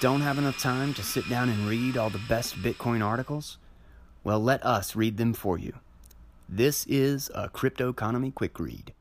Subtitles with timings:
[0.00, 3.58] don't have enough time to sit down and read all the best Bitcoin articles?
[4.22, 5.74] Well, let us read them for you.
[6.48, 8.92] This is a Crypto Economy Quick Read.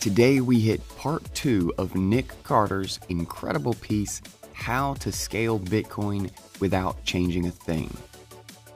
[0.00, 4.20] Today we hit part two of Nic Carter's incredible piece,
[4.52, 7.96] How to Scale Bitcoin Without Changing a Thing.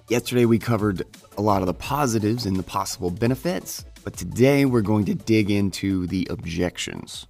[0.08, 1.02] Yesterday we covered
[1.36, 5.50] a lot of the positives and the possible benefits, but today we're going to dig
[5.50, 7.26] into the objections.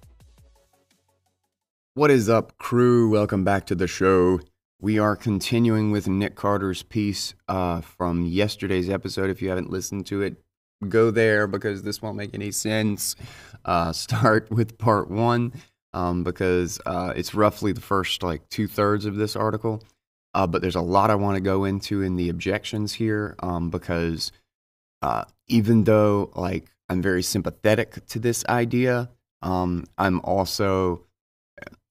[1.95, 3.09] What is up, crew?
[3.09, 4.39] Welcome back to the show.
[4.79, 9.29] We are continuing with Nic Carter's piece uh, from yesterday's episode.
[9.29, 10.37] If you haven't listened to it,
[10.87, 13.17] go there because this won't make any sense.
[13.65, 15.51] Uh, start with part one
[15.93, 19.83] um, because uh, it's roughly the first like two thirds of this article.
[20.33, 23.69] Uh, but there's a lot I want to go into in the objections here um,
[23.69, 24.31] because
[25.01, 29.09] uh, even though like I'm very sympathetic to this idea,
[29.41, 31.05] um, I'm also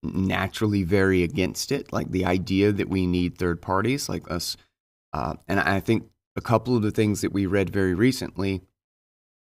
[0.03, 1.93] naturally very against it.
[1.93, 4.57] Like the idea that we need third parties like us,
[5.13, 6.05] uh, and I think
[6.37, 8.63] a couple of the things that we read very recently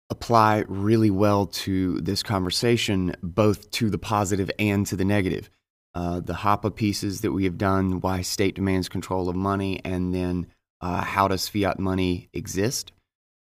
[0.09, 5.49] apply really well to this conversation, both to the positive and to the negative.
[5.93, 10.13] Uh, the Hoppe pieces that we have done, why state demands control of money, and
[10.13, 10.47] then
[10.79, 12.91] uh, how does fiat money exist?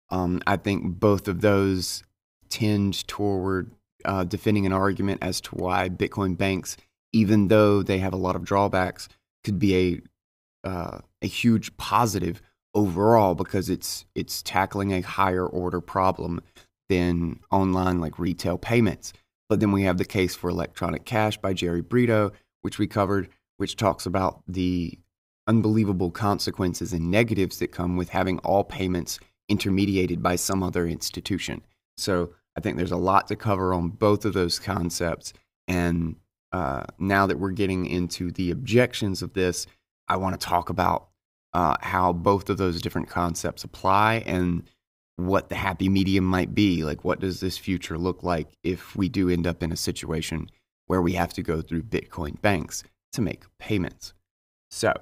[0.10, 2.04] Um, I think both of those
[2.50, 3.72] tend toward
[4.06, 6.78] uh, defending an argument as to why Bitcoin banks,
[7.12, 9.10] even though they have a lot of drawbacks,
[9.44, 10.02] could be
[10.64, 12.42] a uh, a huge positive
[12.74, 16.42] overall because it's it's tackling a higher order problem
[16.90, 19.14] than online like retail payments.
[19.50, 22.32] But then we have the case for electronic cash by Jerry Brito,
[22.62, 24.98] which we covered, which talks about the
[25.48, 31.62] unbelievable consequences and negatives that come with having all payments intermediated by some other institution.
[31.96, 35.32] So I think there's a lot to cover on both of those concepts.
[35.68, 36.18] And
[36.52, 39.68] uh, now that we're getting into the objections of this,
[40.08, 41.08] I want to talk about
[41.54, 44.64] uh, how both of those different concepts apply and
[45.18, 46.84] what the happy medium might be.
[46.84, 50.50] Like, what does this future look like if we do end up in a situation
[50.86, 52.84] where we have to go through Bitcoin banks
[53.14, 54.14] to make payments?
[54.70, 54.94] So,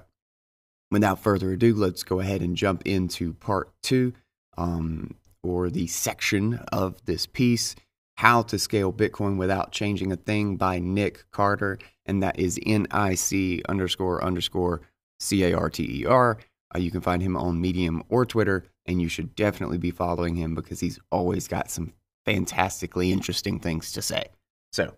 [0.90, 4.14] without further ado, let's go ahead and jump into part two,
[4.56, 7.76] um, or the section of this piece
[8.16, 11.78] How to Scale Bitcoin Without Changing a Thing by Nic Carter.
[12.06, 14.80] And that is N I C underscore underscore
[15.20, 16.38] C A R T E R.
[16.74, 20.36] Uh, you can find him on Medium or Twitter, and you should definitely be following
[20.36, 21.92] him because he's always got some
[22.24, 24.26] fantastically interesting things to say.
[24.72, 24.96] So,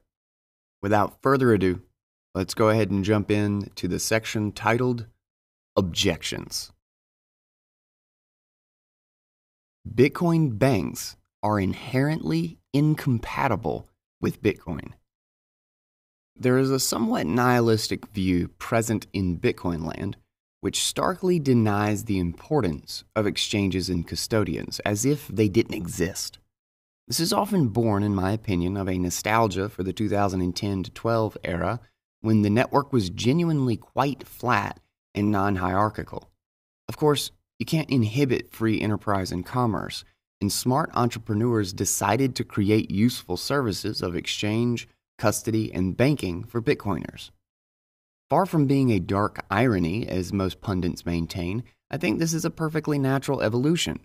[0.82, 1.82] without further ado,
[2.34, 5.06] let's go ahead and jump in to the section titled
[5.76, 6.72] Objections.
[9.88, 13.88] Bitcoin banks are inherently incompatible
[14.20, 14.92] with Bitcoin.
[16.36, 20.16] There is a somewhat nihilistic view present in Bitcoin land
[20.60, 26.38] which starkly denies the importance of exchanges and custodians as if they didn't exist.
[27.06, 31.38] This is often born, in my opinion, of a nostalgia for the 2010 to 12
[31.44, 31.80] era
[32.20, 34.80] when the network was genuinely quite flat
[35.14, 36.30] and non hierarchical.
[36.88, 40.04] Of course, you can't inhibit free enterprise and commerce,
[40.40, 47.30] and smart entrepreneurs decided to create useful services of exchange, custody, and banking for Bitcoiners.
[48.30, 52.50] Far from being a dark irony, as most pundits maintain, I think this is a
[52.50, 54.00] perfectly natural evolution.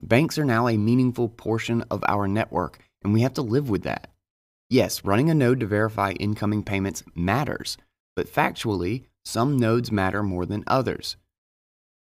[0.00, 3.82] Banks are now a meaningful portion of our network, and we have to live with
[3.82, 4.10] that.
[4.70, 7.76] Yes, running a node to verify incoming payments matters,
[8.14, 11.18] but factually, some nodes matter more than others.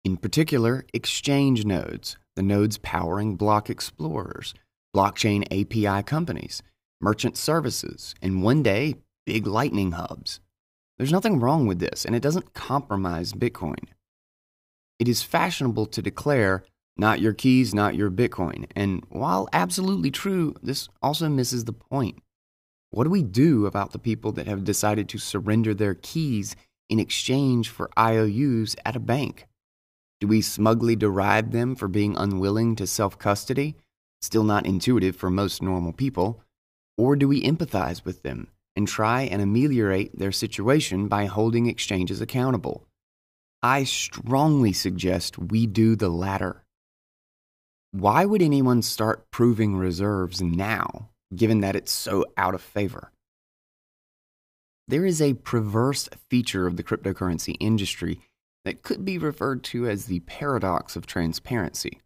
[0.04, 4.54] In particular, exchange nodes, the nodes powering block explorers,
[4.94, 6.62] blockchain API companies,
[7.00, 8.96] merchant services, and one day,
[9.26, 10.42] big lightning hubs.
[11.02, 13.86] There's nothing wrong with this, and it doesn't compromise Bitcoin.
[15.00, 16.64] It is fashionable to declare,
[16.96, 18.68] not your keys, not your Bitcoin.
[18.76, 22.20] And while absolutely true, this also misses the point.
[22.92, 26.56] What do we do about the people that have decided to surrender their keys
[26.88, 29.48] in exchange for IOUs at a bank?
[30.20, 33.76] Do we smugly deride them for being unwilling to self custody?
[34.22, 36.44] Still not intuitive for most normal people.
[36.96, 42.22] Or do we empathize with them and try and ameliorate their situation by holding exchanges
[42.22, 42.88] accountable.
[43.62, 46.64] I strongly suggest we do the latter.
[47.92, 53.12] Why would anyone start proving reserves now, given that it's so out of favor?
[54.88, 58.22] There is a perverse feature of the cryptocurrency industry
[58.66, 62.00] that could be referred to as the paradox of transparency.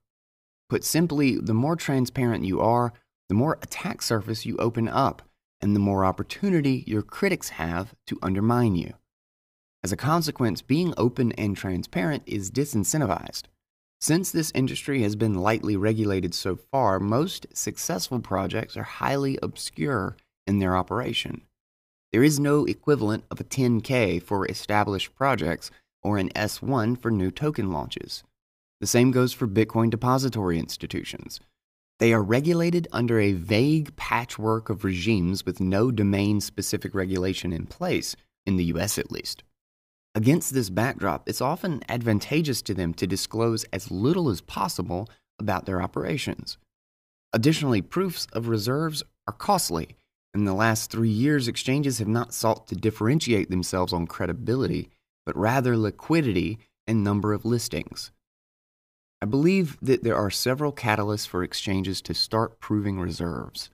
[0.69, 2.93] Put simply, the more transparent you are,
[3.29, 5.21] the more attack surface you open up,
[5.65, 8.93] and the more opportunity your critics have to undermine you.
[9.83, 13.45] As a consequence, being open and transparent is disincentivized.
[13.99, 20.15] Since this industry has been lightly regulated so far, most successful projects are highly obscure
[20.45, 21.41] in their operation.
[22.11, 25.71] There is no equivalent of a 10K for established projects
[26.03, 28.23] or an S1 for new token launches.
[28.81, 31.39] The same goes for Bitcoin depository institutions.
[31.99, 37.67] They are regulated under a vague patchwork of regimes with no domain specific regulation in
[37.67, 38.15] place,
[38.45, 39.43] in the US at least.
[40.13, 45.09] Against this backdrop, it's often advantageous to them to disclose as little as possible
[45.39, 46.57] about their operations.
[47.33, 49.95] Additionally, proofs of reserves are costly.
[50.33, 54.89] In the last three years, exchanges have not sought to differentiate themselves on credibility,
[55.25, 58.11] but rather liquidity and number of listings.
[59.25, 63.71] I believe that there are several catalysts for exchanges to start proving reserves.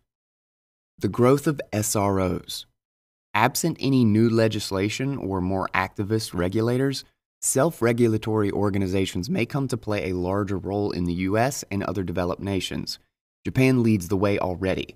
[0.98, 2.64] The growth of SROs.
[3.34, 7.04] Absent any new legislation or more activist regulators,
[7.42, 12.04] self regulatory organizations may come to play a larger role in the US and other
[12.04, 12.98] developed nations.
[13.44, 14.96] Japan leads the way already.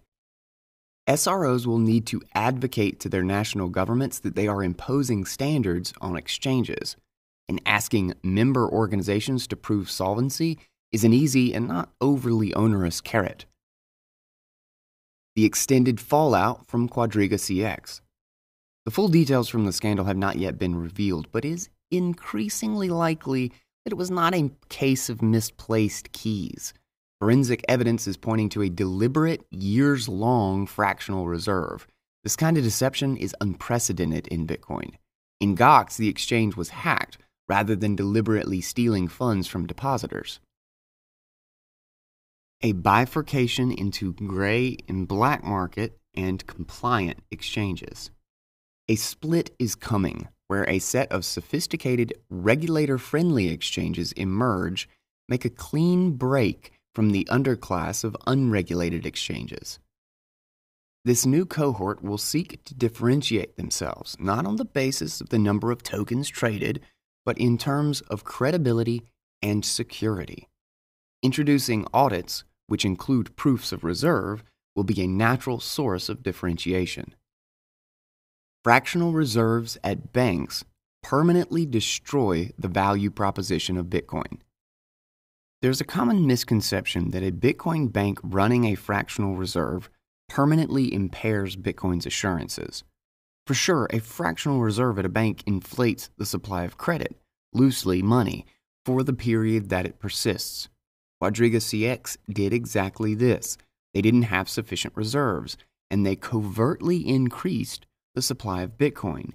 [1.06, 6.16] SROs will need to advocate to their national governments that they are imposing standards on
[6.16, 6.96] exchanges
[7.48, 10.60] and asking member organizations to prove solvency
[10.92, 13.46] is an easy and not overly onerous carrot.
[15.36, 18.02] The extended fallout from Quadriga CX.
[18.86, 23.52] The full details from the scandal have not yet been revealed, but is increasingly likely
[23.84, 26.74] that it was not a case of misplaced keys.
[27.20, 31.88] Forensic evidence is pointing to a deliberate, years long fractional reserve.
[32.24, 34.94] This kind of deception is unprecedented in Bitcoin.
[35.40, 40.40] In Gox, the exchange was hacked, rather than deliberately stealing funds from depositors.
[42.62, 48.10] A bifurcation into gray and black market and compliant exchanges.
[48.88, 54.88] A split is coming where a set of sophisticated, regulator friendly exchanges emerge,
[55.28, 59.80] make a clean break from the underclass of unregulated exchanges.
[61.04, 65.72] This new cohort will seek to differentiate themselves not on the basis of the number
[65.72, 66.82] of tokens traded
[67.26, 69.04] but in terms of credibility
[69.42, 70.48] and security.
[71.24, 74.44] Introducing audits, which include proofs of reserve,
[74.76, 77.16] will be a natural source of differentiation.
[78.64, 80.64] Fractional reserves at banks
[81.04, 84.40] permanently destroy the value proposition of Bitcoin.
[85.62, 89.90] There's a common misconception that a Bitcoin bank running a fractional reserve
[90.30, 92.84] permanently impairs Bitcoin's assurances.
[93.46, 97.16] For sure, a fractional reserve at a bank inflates the supply of credit,
[97.54, 98.46] loosely money,
[98.86, 100.68] for the period that it persists.
[101.22, 103.58] Quadriga CX did exactly this.
[103.94, 105.58] They didn't have sufficient reserves,
[105.92, 109.34] and they covertly increased the supply of Bitcoin.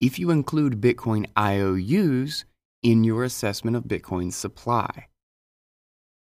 [0.00, 2.44] If you include Bitcoin IOUs
[2.82, 5.06] in your assessment of Bitcoin's supply.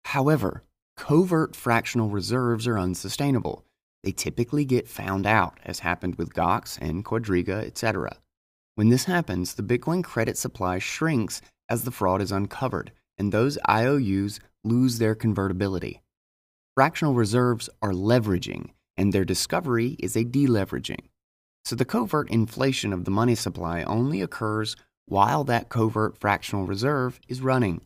[0.07, 0.65] However,
[0.97, 3.65] covert fractional reserves are unsustainable
[4.03, 8.17] they typically get found out, as happened with Gox and Quadriga, etc.
[8.75, 13.59] When this happens, the Bitcoin credit supply shrinks as the fraud is uncovered, and those
[13.69, 16.01] IOUs lose their convertibility.
[16.75, 21.09] Fractional reserves are leveraging, and their discovery is a deleveraging.
[21.65, 24.77] So the covert inflation of the money supply only occurs
[25.07, 27.81] while that covert fractional reserve is running.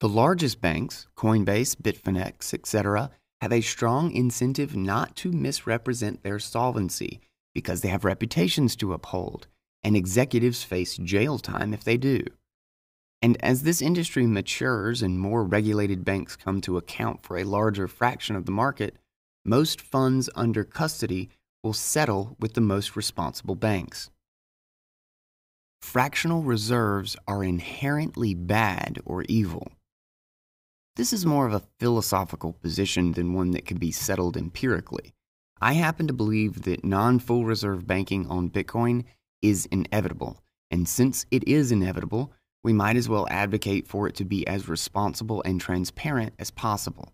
[0.00, 3.10] The largest banks, Coinbase, Bitfinex, etc.,
[3.44, 7.20] have a strong incentive not to misrepresent their solvency
[7.54, 9.48] because they have reputations to uphold,
[9.82, 12.24] and executives face jail time if they do.
[13.20, 17.86] And as this industry matures and more regulated banks come to account for a larger
[17.86, 18.96] fraction of the market,
[19.44, 21.28] most funds under custody
[21.62, 24.08] will settle with the most responsible banks.
[25.82, 29.70] Fractional reserves are inherently bad or evil.
[30.96, 35.12] This is more of a philosophical position than one that can be settled empirically.
[35.60, 39.02] I happen to believe that non full reserve banking on Bitcoin
[39.42, 40.40] is inevitable.
[40.70, 42.32] And since it is inevitable,
[42.62, 47.12] we might as well advocate for it to be as responsible and transparent as possible.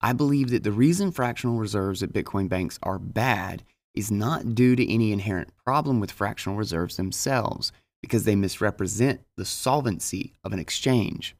[0.00, 3.62] I believe that the reason fractional reserves at Bitcoin banks are bad
[3.94, 7.70] is not due to any inherent problem with fractional reserves themselves,
[8.02, 11.36] because they misrepresent the solvency of an exchange.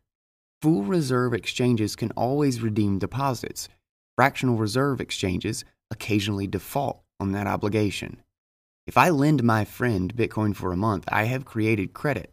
[0.62, 3.68] Full reserve exchanges can always redeem deposits.
[4.16, 8.22] Fractional reserve exchanges occasionally default on that obligation.
[8.86, 12.32] If I lend my friend Bitcoin for a month, I have created credit.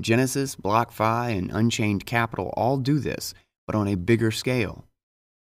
[0.00, 3.34] Genesis, BlockFi, and Unchained Capital all do this,
[3.66, 4.86] but on a bigger scale.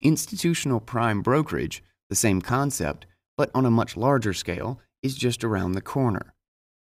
[0.01, 5.71] Institutional prime brokerage, the same concept, but on a much larger scale, is just around
[5.71, 6.33] the corner.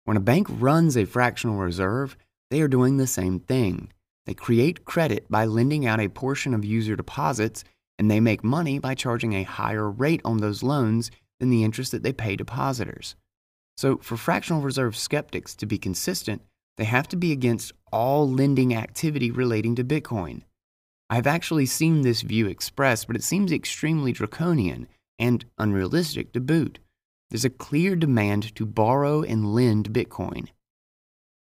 [0.05, 2.17] When a bank runs a fractional reserve,
[2.51, 3.91] they are doing the same thing.
[4.27, 7.65] They create credit by lending out a portion of user deposits,
[7.99, 11.93] and they make money by charging a higher rate on those loans than the interest
[11.93, 13.17] that they pay depositors.
[13.77, 16.43] So, for fractional reserve skeptics to be consistent,
[16.77, 20.43] they have to be against all lending activity relating to Bitcoin.
[21.11, 24.89] I've actually seen this view expressed, but it seems extremely draconian
[25.19, 26.79] and unrealistic to boot.
[27.31, 30.49] There's a clear demand to borrow and lend Bitcoin.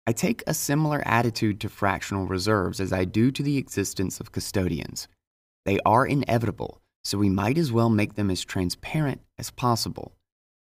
[0.09, 4.31] I take a similar attitude to fractional reserves as I do to the existence of
[4.31, 5.09] custodians.
[5.65, 10.15] They are inevitable, so we might as well make them as transparent as possible.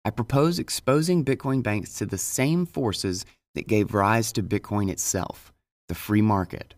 [0.04, 3.26] I propose exposing Bitcoin banks to the same forces
[3.56, 5.52] that gave rise to Bitcoin itself
[5.88, 6.74] the free market.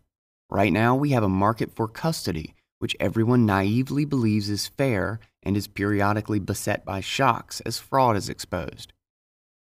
[0.48, 5.58] Right now, we have a market for custody, which everyone naively believes is fair and
[5.58, 8.94] is periodically beset by shocks as fraud is exposed.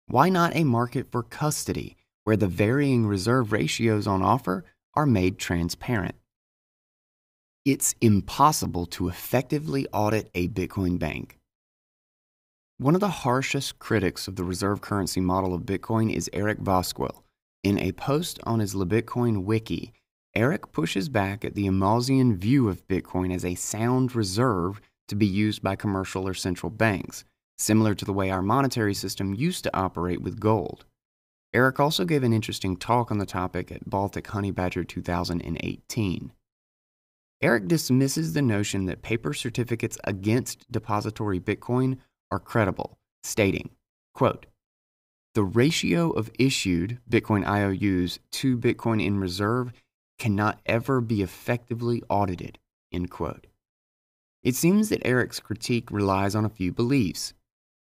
[0.07, 1.95] Why not a market for custody,
[2.29, 6.13] where the varying reserve ratios on offer are made transparent?
[7.65, 11.39] It's impossible to effectively audit a Bitcoin bank.
[12.77, 17.23] One of the harshest critics of the reserve currency model of Bitcoin is Eric Voskuil.
[17.63, 19.91] In a post on his libbitcoin wiki,
[20.35, 25.25] Eric pushes back at the Ammousian view of Bitcoin as a sound reserve to be
[25.25, 27.25] used by commercial or central banks,
[27.57, 30.85] similar to the way our monetary system used to operate with gold.
[31.53, 36.31] Eric also gave an interesting talk on the topic at Baltic Honey Badger 2018.
[37.41, 41.97] Eric dismisses the notion that paper certificates against depository Bitcoin
[42.31, 43.71] are credible, stating,
[44.13, 44.45] quote,
[45.35, 49.71] the ratio of issued Bitcoin IOUs to Bitcoin in reserve
[50.17, 52.59] cannot ever be effectively audited.
[52.91, 53.47] End quote.
[54.43, 57.33] It seems that Eric's critique relies on a few beliefs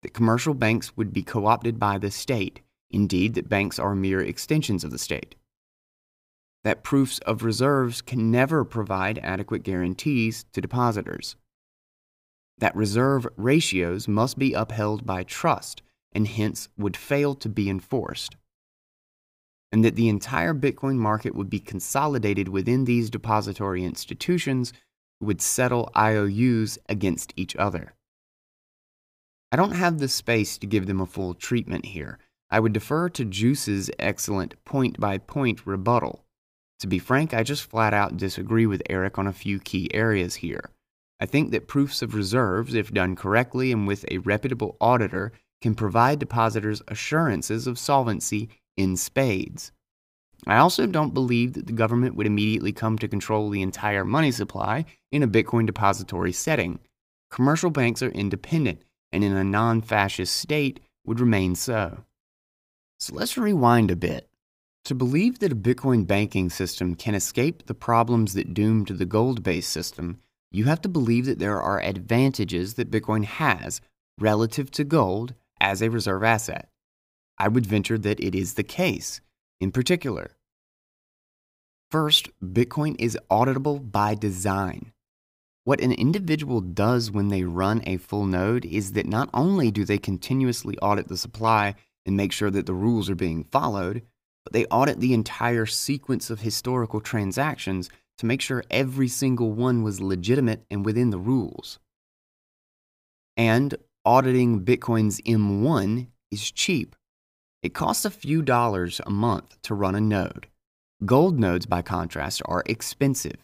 [0.02, 4.22] that commercial banks would be co opted by the state, indeed, that banks are mere
[4.22, 5.36] extensions of the state,
[6.64, 11.36] that proofs of reserves can never provide adequate guarantees to depositors,
[12.60, 15.82] that reserve ratios must be upheld by trust
[16.14, 18.36] and hence would fail to be enforced,
[19.72, 24.74] and that the entire Bitcoin market would be consolidated within these depository institutions
[25.20, 27.94] who would settle IOUs against each other.
[29.52, 32.20] I don't have the space to give them a full treatment here.
[32.52, 36.26] I would defer to Juice's excellent point by point rebuttal.
[36.82, 40.36] To be frank, I just flat out disagree with Eric on a few key areas
[40.36, 40.72] here.
[41.20, 45.32] I think that proofs of reserves, if done correctly and with a reputable auditor,
[45.62, 49.72] can provide depositors assurances of solvency in spades.
[50.48, 54.32] I also don't believe that the government would immediately come to control the entire money
[54.32, 56.80] supply in a Bitcoin depository setting.
[57.30, 58.82] Commercial banks are independent
[59.12, 62.04] and in a non fascist state would remain so.
[63.02, 64.30] So let's rewind a bit.
[64.86, 69.42] To believe that a Bitcoin banking system can escape the problems that doomed the gold
[69.42, 70.20] based system,
[70.52, 73.82] you have to believe that there are advantages that Bitcoin has
[74.20, 76.70] relative to gold as a reserve asset.
[77.40, 79.20] I would venture that it is the case.
[79.60, 80.38] In particular,
[81.90, 84.94] first, Bitcoin is auditable by design.
[85.64, 89.86] What an individual does when they run a full node is that not only do
[89.86, 91.74] they continuously audit the supply
[92.06, 94.04] and make sure that the rules are being followed,
[94.44, 99.84] but they audit the entire sequence of historical transactions to make sure every single one
[99.84, 101.80] was legitimate and within the rules.
[103.38, 106.96] And auditing Bitcoin's M1 is cheap.
[107.64, 110.48] It costs a few dollars a month to run a node.
[111.06, 113.38] Gold nodes, by contrast, are expensive.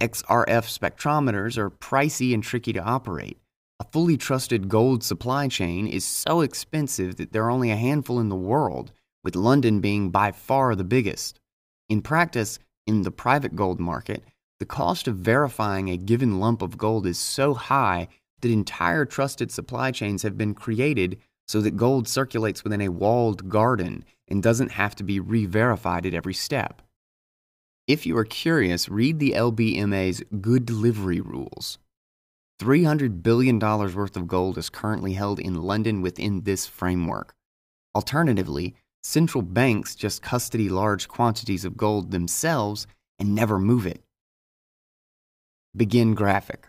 [0.00, 3.38] XRF spectrometers are pricey and tricky to operate.
[3.80, 8.20] A fully trusted gold supply chain is so expensive that there are only a handful
[8.20, 8.92] in the world,
[9.24, 11.40] with London being by far the biggest.
[11.88, 14.22] In practice, in the private gold market,
[14.60, 18.06] the cost of verifying a given lump of gold is so high
[18.42, 23.48] that entire trusted supply chains have been created so that gold circulates within a walled
[23.48, 26.80] garden and doesn't have to be re verified at every step.
[27.88, 31.78] If you are curious, read the LBMA's Good Delivery Rules.
[32.60, 37.34] $300 billion worth of gold is currently held in London within this framework.
[37.94, 42.86] Alternatively, central banks just custody large quantities of gold themselves
[43.18, 44.02] and never move it.
[45.76, 46.68] Begin graphic.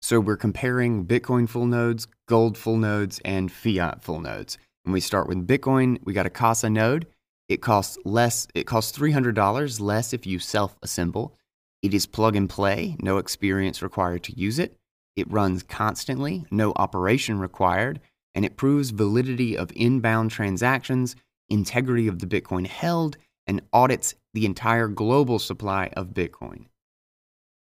[0.00, 4.58] So we're comparing Bitcoin full nodes, gold full nodes, and fiat full nodes.
[4.84, 7.06] And we start with Bitcoin, we got a Casa node.
[7.48, 8.46] It costs less.
[8.54, 11.34] It costs three hundred dollars less if you self-assemble.
[11.82, 14.77] It is plug and play, no experience required to use it.
[15.18, 17.98] It runs constantly, no operation required,
[18.36, 21.16] and it proves validity of inbound transactions,
[21.48, 26.66] integrity of the Bitcoin held, and audits the entire global supply of Bitcoin.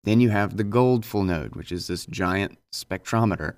[0.03, 3.57] Then you have the gold full node, which is this giant spectrometer.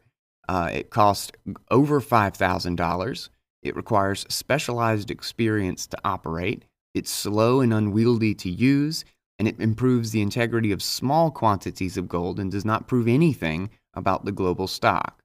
[0.50, 1.32] Uh, it costs
[1.72, 3.30] over $5,000.
[3.64, 6.66] It requires specialized experience to operate.
[6.94, 9.06] It's slow and unwieldy to use,
[9.40, 13.70] and it improves the integrity of small quantities of gold and does not prove anything
[13.96, 15.22] about the global stock.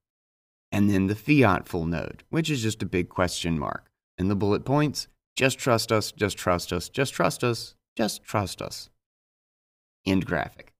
[0.73, 3.91] And then the fiat full node, which is just a big question mark.
[4.17, 8.62] And the bullet points just trust us, just trust us, just trust us, just trust
[8.62, 8.91] us.
[10.07, 10.73] End graphic.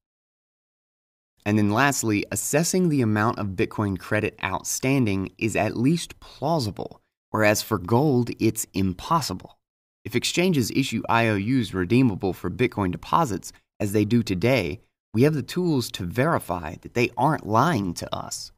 [1.45, 7.63] And then lastly, assessing the amount of Bitcoin credit outstanding is at least plausible whereas
[7.63, 9.59] for gold, it's impossible.
[10.05, 14.81] If exchanges issue IOUs redeemable for Bitcoin deposits, as they do today,
[15.13, 18.53] we have the tools to verify that they aren't lying to us.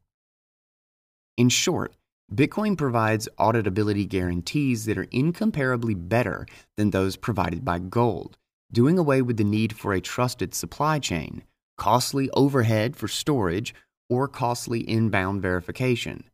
[1.36, 1.94] In short,
[2.32, 8.38] Bitcoin provides auditability guarantees that are incomparably better than those provided by gold,
[8.72, 11.42] doing away with the need for a trusted supply chain,
[11.76, 13.74] costly overhead for storage,
[14.08, 16.24] or costly inbound verification.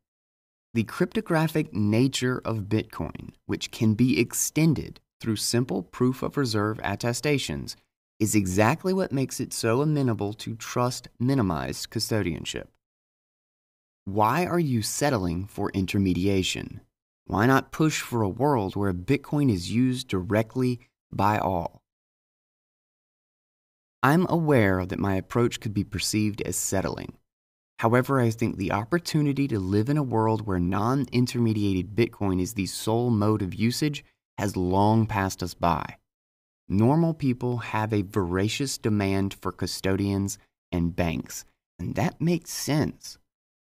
[0.74, 7.76] The cryptographic nature of Bitcoin, which can be extended through simple proof of reserve attestations,
[8.18, 12.66] is exactly what makes it so amenable to trust minimized custodianship.
[14.04, 16.80] Why are you settling for intermediation?
[17.26, 20.80] Why not push for a world where Bitcoin is used directly
[21.12, 21.82] by all?
[24.02, 27.18] I'm aware that my approach could be perceived as settling.
[27.80, 32.54] However, I think the opportunity to live in a world where non intermediated Bitcoin is
[32.54, 34.04] the sole mode of usage
[34.38, 35.97] has long passed us by.
[36.68, 40.38] Normal people have a voracious demand for custodians
[40.70, 41.46] and banks,
[41.78, 43.16] and that makes sense.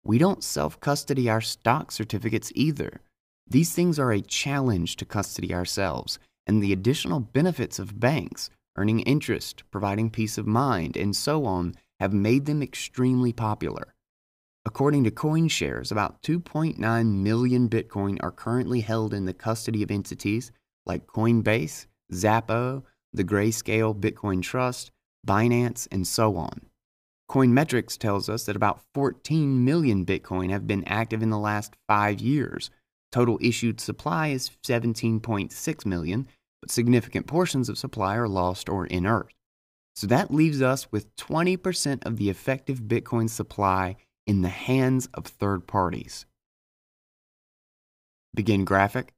[0.05, 3.01] We don't self custody our stock certificates either.
[3.49, 9.01] These things are a challenge to custody ourselves, and the additional benefits of banks, earning
[9.01, 13.95] interest, providing peace of mind, and so on, have made them extremely popular.
[14.65, 16.79] According to CoinShares, about 2.9
[17.17, 20.53] million Bitcoin are currently held in the custody of entities
[20.87, 24.91] like Coinbase, Xapo, the Grayscale Bitcoin Trust,
[25.27, 26.63] Binance, and so on.
[27.31, 32.21] Coinmetrics tells us that about 14 million Bitcoin have been active in the last five
[32.21, 32.71] years.
[33.11, 36.29] Total issued supply is 17.6 million,
[36.61, 39.33] but significant portions of supply are lost or inert.
[39.95, 43.97] So that leaves us with 20% of the effective Bitcoin supply
[44.27, 46.27] in the hands of third parties.
[48.35, 49.13] Begin graphic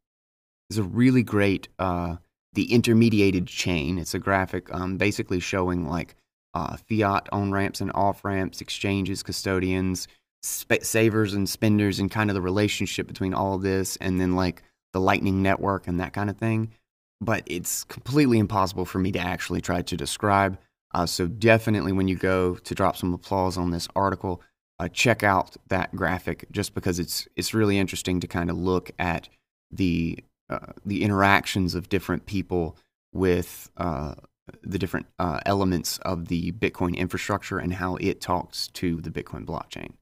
[0.70, 2.16] is a really great uh,
[2.54, 3.98] the intermediated chain.
[3.98, 6.16] It's a graphic um, basically showing like
[6.54, 10.08] uh, fiat on ramps and off ramps, exchanges, custodians,
[10.42, 14.62] sp- savers and spenders, and kind of the relationship between all this, and then like
[14.92, 16.72] the Lightning Network and that kind of thing.
[17.20, 20.58] But it's completely impossible for me to actually try to describe.
[20.92, 24.40] Uh, so definitely, when you go to drop some applause on this article,
[24.78, 28.90] uh, check out that graphic just because it's it's really interesting to kind of look
[28.98, 29.28] at
[29.70, 30.18] the
[30.50, 32.76] uh, the interactions of different people
[33.12, 34.14] with uh,
[34.62, 39.44] the different uh, elements of the Bitcoin infrastructure and how it talks to the Bitcoin
[39.44, 39.92] blockchain.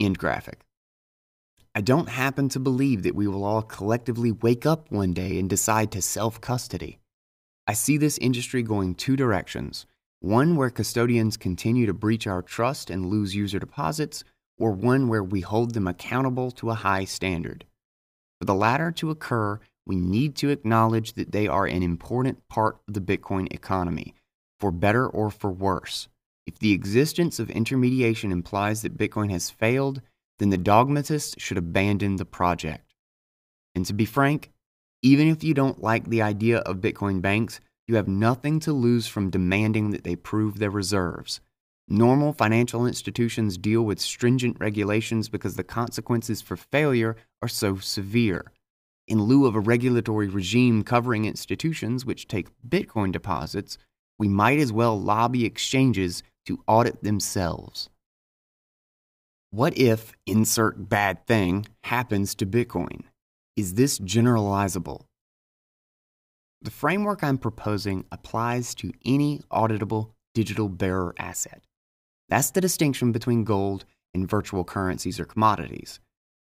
[0.00, 0.64] End graphic.
[1.74, 5.48] I don't happen to believe that we will all collectively wake up one day and
[5.48, 6.98] decide to self custody.
[7.66, 9.86] I see this industry going two directions
[10.20, 14.24] one where custodians continue to breach our trust and lose user deposits,
[14.58, 17.64] or one where we hold them accountable to a high standard.
[18.40, 22.78] For the latter to occur, we need to acknowledge that they are an important part
[22.86, 24.14] of the Bitcoin economy,
[24.60, 26.08] for better or for worse.
[26.46, 30.02] If the existence of intermediation implies that Bitcoin has failed,
[30.38, 32.94] then the dogmatists should abandon the project.
[33.74, 34.50] And to be frank,
[35.02, 39.06] even if you don't like the idea of Bitcoin banks, you have nothing to lose
[39.06, 41.40] from demanding that they prove their reserves.
[41.90, 48.52] Normal financial institutions deal with stringent regulations because the consequences for failure are so severe.
[49.06, 53.78] In lieu of a regulatory regime covering institutions which take Bitcoin deposits,
[54.18, 57.88] we might as well lobby exchanges to audit themselves.
[59.50, 63.04] What if insert bad thing happens to Bitcoin?
[63.56, 65.04] Is this generalizable?
[66.60, 71.62] The framework I'm proposing applies to any auditable digital bearer asset.
[72.28, 76.00] That's the distinction between gold and virtual currencies or commodities.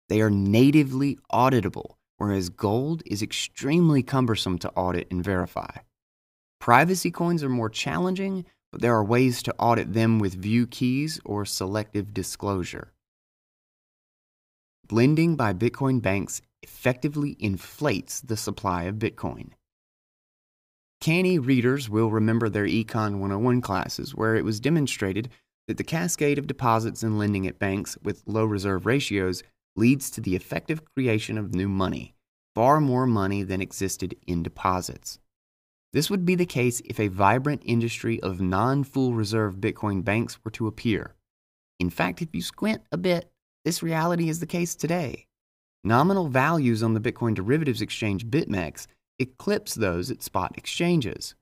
[0.09, 5.77] They are natively auditable, whereas gold is extremely cumbersome to audit and verify.
[6.59, 11.19] Privacy coins are more challenging, but there are ways to audit them with view keys
[11.23, 12.93] or selective disclosure.
[14.89, 19.49] Lending by Bitcoin banks effectively inflates the supply of Bitcoin.
[20.99, 25.29] Canny readers will remember their Econ 101 classes, where it was demonstrated
[25.67, 29.43] that the cascade of deposits and lending at banks with low reserve ratios
[29.75, 32.15] leads to the effective creation of new money,
[32.55, 35.19] far more money than existed in deposits.
[35.93, 40.37] This would be the case if a vibrant industry of non full reserve Bitcoin banks
[40.43, 41.15] were to appear.
[41.79, 43.31] In fact, if you squint a bit,
[43.63, 45.27] this reality is the case today.
[45.83, 48.87] Nominal values on the Bitcoin derivatives exchange BitMEX
[49.19, 51.35] eclipse those at spot exchanges.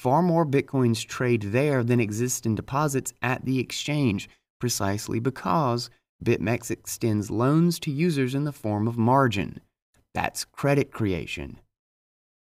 [0.00, 5.90] Far more Bitcoins trade there than exist in deposits at the exchange, precisely because
[6.24, 9.60] BitMEX extends loans to users in the form of margin.
[10.14, 11.60] That's credit creation.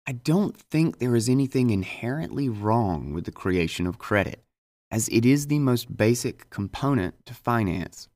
[0.06, 4.44] I don't think there is anything inherently wrong with the creation of credit,
[4.90, 8.06] as it is the most basic component to finance.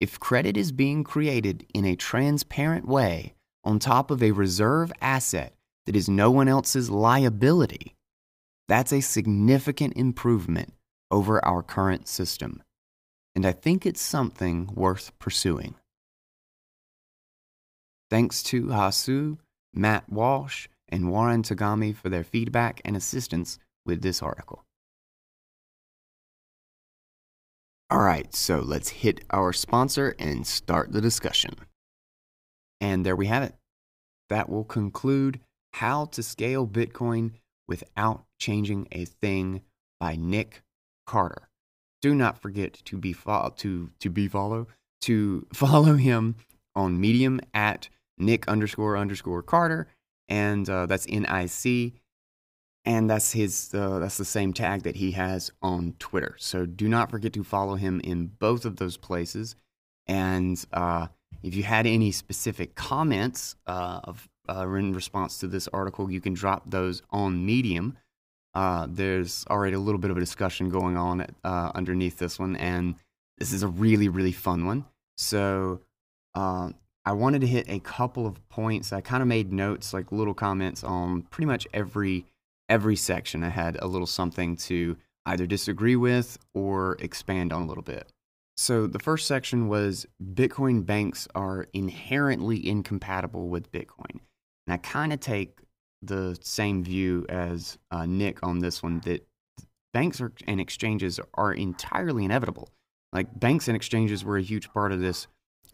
[0.00, 5.52] If credit is being created in a transparent way on top of a reserve asset
[5.84, 7.96] that is no one else's liability,
[8.72, 10.72] that's a significant improvement
[11.10, 12.62] over our current system.
[13.34, 15.74] And I think it's something worth pursuing.
[18.08, 19.36] Thanks to Hasu,
[19.74, 24.64] Matt Walsh, and Warren Togami for their feedback and assistance with this article.
[27.90, 31.56] All right, so let's hit our sponsor and start the discussion.
[32.80, 33.54] And there we have it.
[34.30, 35.40] That will conclude
[35.74, 37.32] How to Scale Bitcoin
[37.68, 39.62] Without Changing a Thing
[40.00, 40.62] by Nic
[41.06, 41.48] Carter.
[42.00, 44.66] Do not forget to be fo- to to be follow
[45.02, 46.36] to follow him
[46.74, 49.88] on Medium at Nic underscore underscore Carter
[50.28, 51.92] and uh, that's NIC,
[52.86, 56.36] and that's his uh, that's the same tag that he has on Twitter.
[56.38, 59.56] So do not forget to follow him in both of those places.
[60.06, 61.08] And uh,
[61.42, 66.20] if you had any specific comments uh, of, uh, in response to this article, you
[66.20, 67.96] can drop those on Medium.
[68.54, 72.96] Uh, there's already a little bit of a discussion going on underneath this one, and
[73.38, 74.84] this is a really really fun one.
[75.16, 75.80] So
[77.04, 78.92] I wanted to hit a couple of points.
[78.92, 82.26] I kind of made notes, like little comments on pretty much every
[82.68, 83.42] every section.
[83.42, 88.08] I had a little something to either disagree with or expand on a little bit.
[88.56, 94.20] So the first section was Bitcoin banks are inherently incompatible with Bitcoin.
[94.66, 95.58] And I kind of take
[96.02, 99.26] the same view as uh, Nic on this one that
[99.92, 102.68] banks are, and exchanges are entirely inevitable.
[103.12, 105.26] Like banks and exchanges were a huge part of this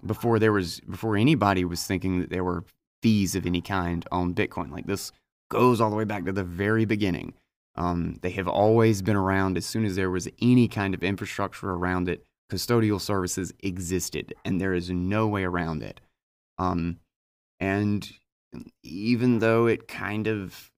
[0.05, 2.65] before there was before anybody was thinking that there were
[3.03, 4.71] fees of any kind on Bitcoin.
[4.71, 5.13] Like this
[5.51, 7.35] goes all the way back to the very beginning.
[7.77, 11.71] Um, they have always been around as soon as there was any kind of infrastructure
[11.71, 12.25] around it.
[12.51, 16.01] Custodial services existed, and there is no way around it.
[16.57, 16.99] Um,
[17.61, 18.11] and
[18.83, 20.71] even though it kind of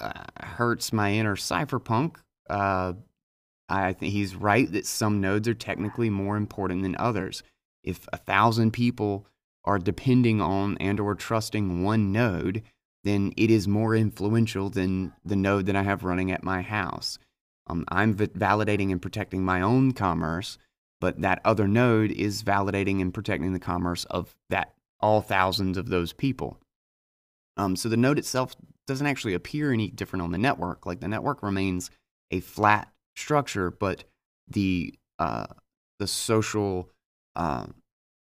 [0.00, 2.16] uh, hurts my inner cypherpunk,
[2.48, 2.94] uh,
[3.68, 7.42] I think he's right that some nodes are technically more important than others
[7.88, 9.26] if a thousand people
[9.64, 12.62] are depending on and or trusting one node,
[13.04, 17.18] then it is more influential than the node that I have running at my house.
[17.66, 20.58] Um, I'm validating and protecting my own commerce,
[21.00, 25.88] but that other node is validating and protecting the commerce of that all thousands of
[25.88, 26.58] those people.
[27.58, 28.54] Um, so the node itself
[28.86, 30.86] doesn't actually appear any different on the network.
[30.86, 31.90] Like the network remains
[32.30, 34.04] a flat structure, but
[34.48, 35.46] the uh,
[35.98, 36.88] the social
[37.36, 37.66] uh,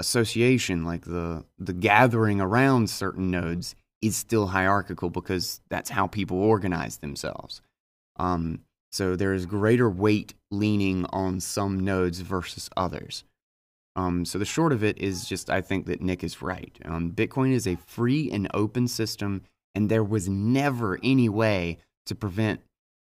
[0.00, 6.40] association, like the the gathering around certain nodes, is still hierarchical because that's how people
[6.42, 7.60] organize themselves.
[8.16, 8.60] Um,
[8.90, 13.24] so there is greater weight leaning on some nodes versus others.
[13.96, 16.79] Um, so the short of it is just I think that Nic is right.
[16.85, 19.42] Um, Bitcoin is a free and open system,
[19.74, 22.61] and there was never any way to prevent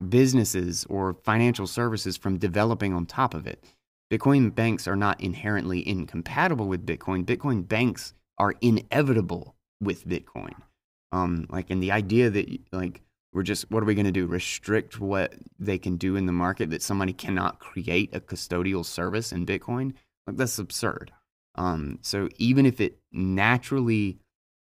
[0.08, 3.64] businesses or financial services from developing on top of it.
[4.12, 7.26] Bitcoin banks are not inherently incompatible with Bitcoin.
[7.26, 10.54] Bitcoin banks are inevitable with Bitcoin.
[11.12, 13.02] Um, like, and the idea that like
[13.34, 14.26] we're just what are we going to do?
[14.26, 19.32] Restrict what they can do in the market that somebody cannot create a custodial service
[19.32, 19.94] in Bitcoin?
[20.30, 21.12] Like that's absurd.
[21.56, 24.20] Um, so even if it naturally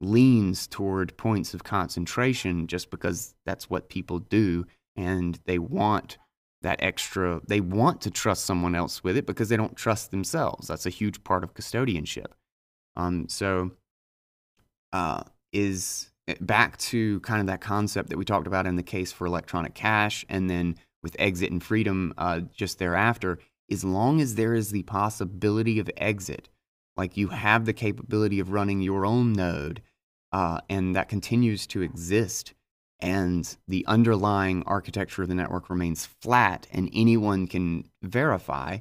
[0.01, 4.65] leans toward points of concentration, just because that's what people do
[4.97, 6.19] and they want
[6.63, 10.67] that extra they want to trust someone else with it because they don't trust themselves
[10.67, 12.33] that's a huge part of custodianship
[12.97, 13.71] um, so
[14.93, 18.83] uh, is eh, back to kind of that concept that we talked about in the
[18.83, 23.39] case for electronic cash and then with exit and freedom uh, just thereafter.
[23.71, 26.49] As long as there is the possibility of exit,
[26.97, 29.83] like you have the capability of running your own node,
[30.33, 32.55] uh, and that continues to exist,
[33.01, 38.79] and the underlying architecture of the network remains flat, and anyone can verify,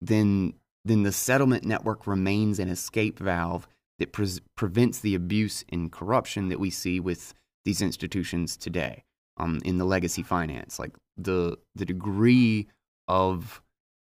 [0.00, 0.54] then
[0.84, 3.66] then the settlement network remains an escape valve
[3.98, 7.32] that pre- prevents the abuse and corruption that we see with
[7.64, 9.02] these institutions today
[9.38, 10.78] um, in the legacy finance.
[10.78, 12.68] Like the the degree
[13.08, 13.62] of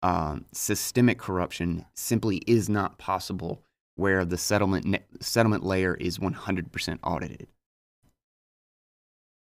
[0.01, 3.63] um, systemic corruption simply is not possible
[3.95, 7.47] where the settlement ne- settlement layer is 100% audited.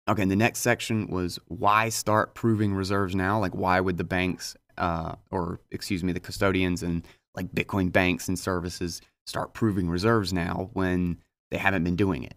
[0.08, 3.40] Okay, and the next section was why start proving reserves now?
[3.40, 8.28] Like, why would the banks, uh, or excuse me, the custodians and like Bitcoin banks
[8.28, 11.18] and services start proving reserves now when
[11.52, 12.36] they haven't been doing it?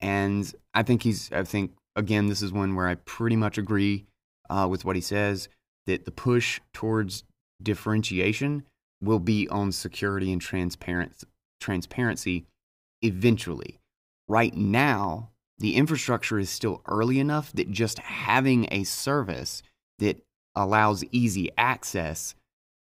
[0.00, 4.06] And I think he's, I think, again, this is one where I pretty much agree
[4.48, 5.48] uh, with what he says
[5.90, 7.24] that the push towards
[7.62, 8.62] differentiation
[9.02, 11.24] will be on security and transparent,
[11.60, 12.46] transparency
[13.02, 13.78] eventually.
[14.28, 19.62] Right now, the infrastructure is still early enough that just having a service
[19.98, 20.22] that
[20.54, 22.34] allows easy access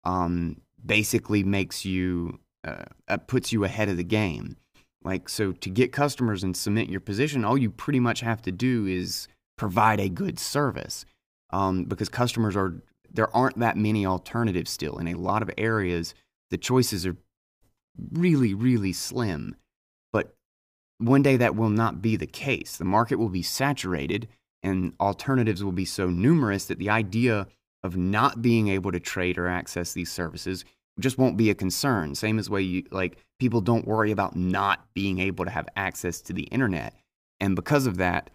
[0.04, 4.56] um, basically makes you uh, uh, puts you ahead of the game.
[5.02, 8.52] Like so, to get customers and cement your position, all you pretty much have to
[8.52, 11.06] do is provide a good service,
[11.50, 16.14] um, because customers are there aren't that many alternatives still in a lot of areas.
[16.50, 17.16] The choices are
[18.12, 19.56] really, really slim.
[20.12, 20.34] But
[20.98, 22.76] one day that will not be the case.
[22.76, 24.28] The market will be saturated
[24.62, 27.46] and alternatives will be so numerous that the idea
[27.82, 30.64] of not being able to trade or access these services
[30.98, 32.14] just won't be a concern.
[32.14, 36.20] Same as way you like people don't worry about not being able to have access
[36.22, 36.94] to the internet.
[37.40, 38.30] And because of that,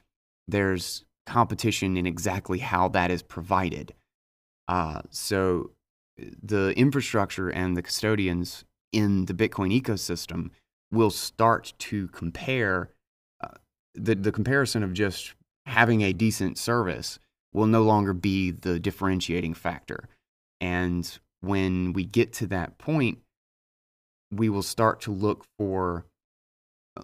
[0.48, 3.94] there's competition in exactly how that is provided.
[4.68, 5.72] Uh, so
[6.18, 10.52] the infrastructure and the custodians in the Bitcoin ecosystem
[10.92, 12.92] will start to compare
[13.42, 13.48] uh,
[13.96, 15.34] the the comparison of just
[15.66, 17.20] having a decent service
[17.54, 20.10] will no longer be the differentiating factor.
[20.62, 23.20] And when we get to that point,
[24.32, 26.06] we will start to look for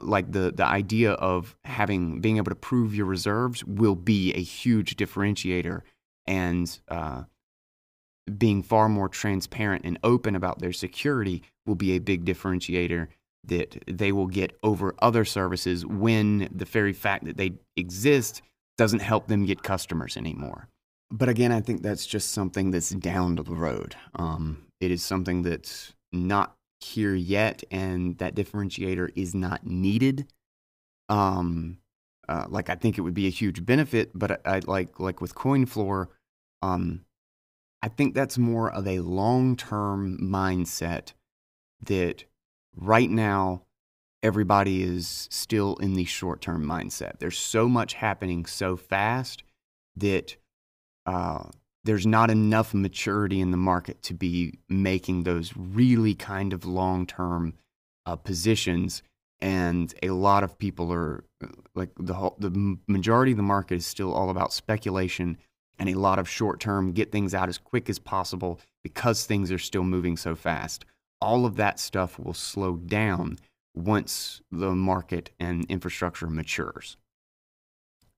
[0.02, 4.41] like the the idea of having being able to prove your reserves will be a
[4.41, 5.82] huge differentiator
[6.28, 7.24] and uh,
[8.38, 13.08] being far more transparent and open about their security will be a big differentiator
[13.46, 18.42] that they will get over other services when the very fact that they exist
[18.78, 20.68] doesn't help them get customers anymore.
[21.12, 23.96] But again, I think that's just something that's down the road.
[24.15, 30.28] Um, it is something that's not here yet, and that differentiator is not needed.
[31.10, 31.80] Um,
[32.28, 35.20] uh, like I think it would be a huge benefit, but I, I like like
[35.20, 36.08] with CoinFloor,
[36.62, 37.02] um,
[37.82, 41.13] I think that's more of a long term mindset
[41.82, 42.26] that
[42.76, 43.63] right now
[44.22, 47.20] everybody is still in the short term mindset.
[47.20, 49.44] There's so much happening so fast
[49.96, 50.36] that
[51.06, 51.44] uh,
[51.84, 57.06] there's not enough maturity in the market to be making those really kind of long
[57.06, 57.54] term
[58.06, 59.02] uh, positions.
[59.42, 61.24] And a lot of people are
[61.76, 65.38] like the whole, the majority of the market is still all about speculation
[65.80, 69.52] and a lot of short term get things out as quick as possible because things
[69.52, 70.86] are still moving so fast.
[71.22, 73.39] All of that stuff will slow down
[73.76, 76.98] once the market and infrastructure matures.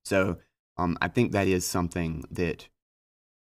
[0.04, 0.38] So
[0.78, 2.67] um, I think that is something that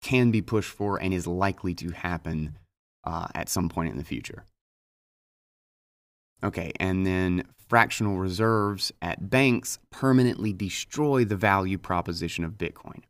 [0.03, 2.59] can be pushed for and is likely to happen
[3.05, 4.45] uh, at some point in the future.
[6.43, 13.03] Okay, and then fractional reserves at banks permanently destroy the value proposition of Bitcoin.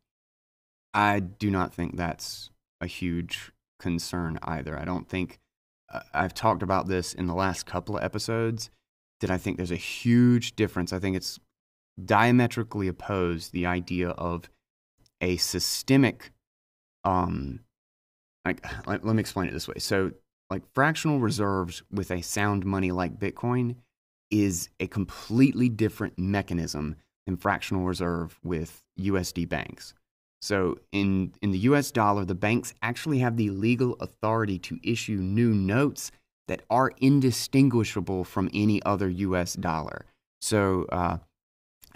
[0.95, 4.79] I do not think that's a huge concern either.
[4.79, 5.39] I don't think
[5.93, 8.69] uh, I've talked about this in the last couple of episodes
[9.19, 10.93] that I think there's a huge difference.
[10.93, 11.37] I think it's
[12.03, 14.49] diametrically opposed the idea of
[15.21, 16.31] a systemic
[17.03, 17.61] um
[18.45, 19.75] like let, let me explain it this way.
[19.79, 20.11] So
[20.49, 23.75] like fractional reserves with a sound money like Bitcoin
[24.31, 29.93] is a completely different mechanism than fractional reserve with USD banks.
[30.45, 35.17] So in, in the US dollar, the banks actually have the legal authority to issue
[35.17, 36.11] new notes
[36.47, 40.05] that are indistinguishable from any other US dollar.
[40.41, 41.17] So, uh,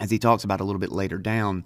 [0.00, 1.64] as he talks about a little bit later down,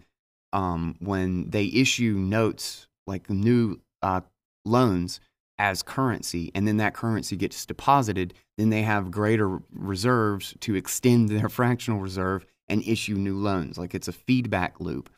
[0.52, 4.20] um, when they issue notes like new uh,
[4.64, 5.20] loans
[5.56, 11.28] as currency and then that currency gets deposited, then they have greater reserves to extend
[11.30, 13.78] their fractional reserve and issue new loans.
[13.78, 15.08] Like it's a feedback loop.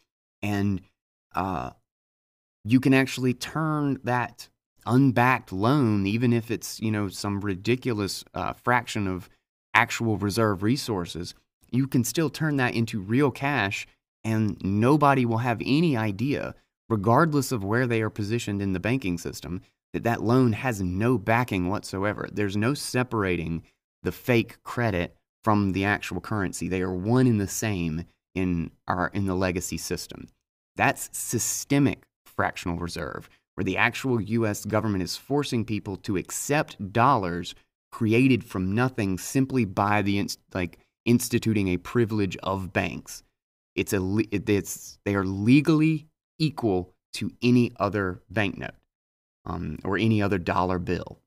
[0.43, 0.83] And
[1.37, 1.71] uh,
[2.65, 4.49] you can actually turn that
[4.87, 9.29] unbacked loan, even if it's, you know, some ridiculous uh, fraction of
[9.75, 11.35] actual reserve resources,
[11.71, 13.87] you can still turn that into real cash
[14.25, 16.55] and nobody will have any idea,
[16.89, 19.61] regardless of where they are positioned in the banking system,
[19.93, 22.29] that that loan has no backing whatsoever.
[22.33, 23.63] There's no separating
[24.03, 26.69] the fake credit from the actual currency.
[26.69, 30.29] They are one and the same in our in the legacy system.
[30.77, 37.55] That's systemic fractional reserve, where the actual US government is forcing people to accept dollars
[37.91, 43.23] created from nothing simply by the like instituting a privilege of banks.
[43.75, 46.07] It's a it's they are legally
[46.39, 48.75] equal to any other banknote
[49.47, 51.21] um, or any other dollar bill.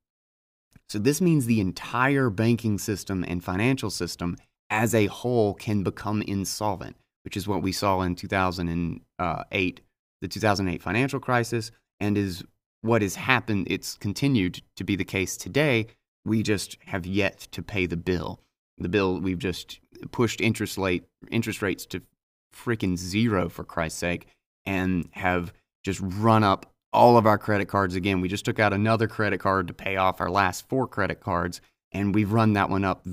[0.87, 4.37] So this means the entire banking system and financial system
[4.69, 6.95] as a whole can become insolvent,
[7.29, 9.81] which is what we saw in 2008,
[10.19, 12.43] the 2008 financial crisis, and is
[12.81, 13.67] what has happened.
[13.69, 15.85] It's continued to be the case today.
[16.25, 18.39] We just have yet to pay the bill.
[18.79, 19.79] The bill we've just
[20.11, 22.01] pushed interest rate interest rates to
[22.51, 24.25] freaking zero for Christ's sake,
[24.65, 28.21] and have just run up all of our credit cards again.
[28.21, 31.61] We just took out another credit card to pay off our last four credit cards,
[31.91, 33.05] and we've run that one up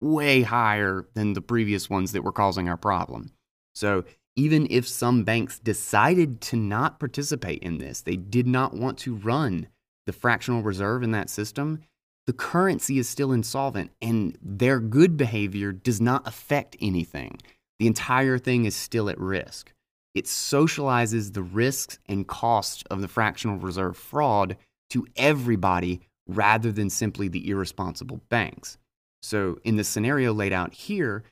[0.00, 3.30] way higher than the previous ones that were causing our problem.
[3.78, 4.02] So,
[4.34, 9.14] even if some banks decided to not participate in this, they did not want to
[9.14, 9.68] run
[10.04, 11.82] the fractional reserve in that system,
[12.26, 17.38] the currency is still insolvent and their good behavior does not affect anything.
[17.78, 19.72] The entire thing is still at risk
[20.12, 24.56] it socializes the risks and costs of the fractional reserve fraud
[24.90, 28.76] to everybody rather than simply the irresponsible banks.
[29.22, 31.22] So, in the scenario laid out here,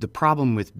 [0.00, 0.72] the problem with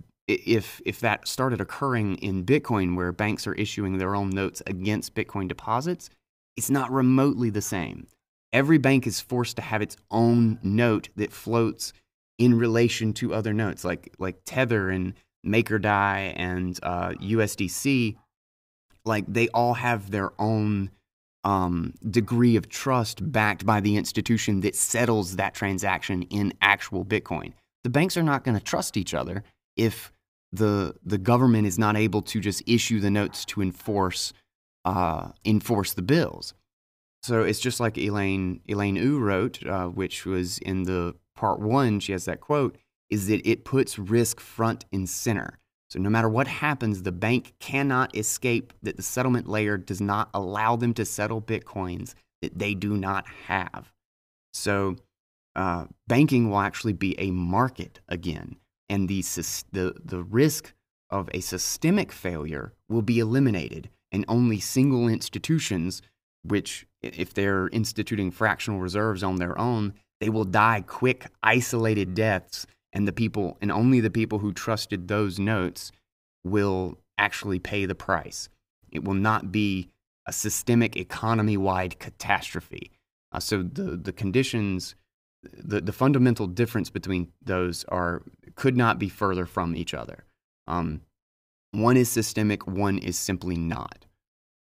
[0.46, 5.14] if if that started occurring in Bitcoin where banks are issuing their own notes against
[5.14, 6.10] Bitcoin deposits,
[6.56, 8.06] it's not remotely the same.
[8.52, 11.92] Every bank is forced to have its own note that floats
[12.38, 15.14] in relation to other notes like like Tether and
[15.46, 18.16] MakerDAI and uh, USDC,
[19.04, 20.90] like they all have their own
[21.44, 27.52] um, degree of trust backed by the institution that settles that transaction in actual Bitcoin.
[27.82, 29.42] The banks are not going to trust each other
[29.76, 30.12] if
[30.52, 34.32] the the government is not able to just issue the notes to enforce
[34.84, 36.54] uh, enforce the bills.
[37.22, 42.00] So it's just like Elaine Elaine Ou wrote, uh, which was in the part one.
[42.00, 42.76] She has that quote
[43.10, 45.58] is that it puts risk front and center.
[45.90, 50.30] So, no matter what happens, the bank cannot escape that the settlement layer does not
[50.32, 53.92] allow them to settle Bitcoins that they do not have.
[54.54, 54.96] So,
[55.54, 58.56] uh, banking will actually be a market again,
[58.88, 59.22] and the,
[59.72, 60.74] the, the risk
[61.10, 66.02] of a systemic failure will be eliminated, and only single institutions,
[66.42, 72.66] which, if they're instituting fractional reserves on their own, they will die quick, isolated deaths
[72.92, 75.92] and the people and only the people who trusted those notes
[76.44, 78.48] will actually pay the price.
[78.90, 79.88] It will not be
[80.26, 82.90] a systemic economy wide catastrophe.
[83.32, 84.94] Uh, so the, the conditions,
[85.42, 88.22] the, the fundamental difference between those are
[88.54, 90.24] could not be further from each other.
[90.66, 91.02] Um,
[91.72, 94.06] one is systemic, one is simply not.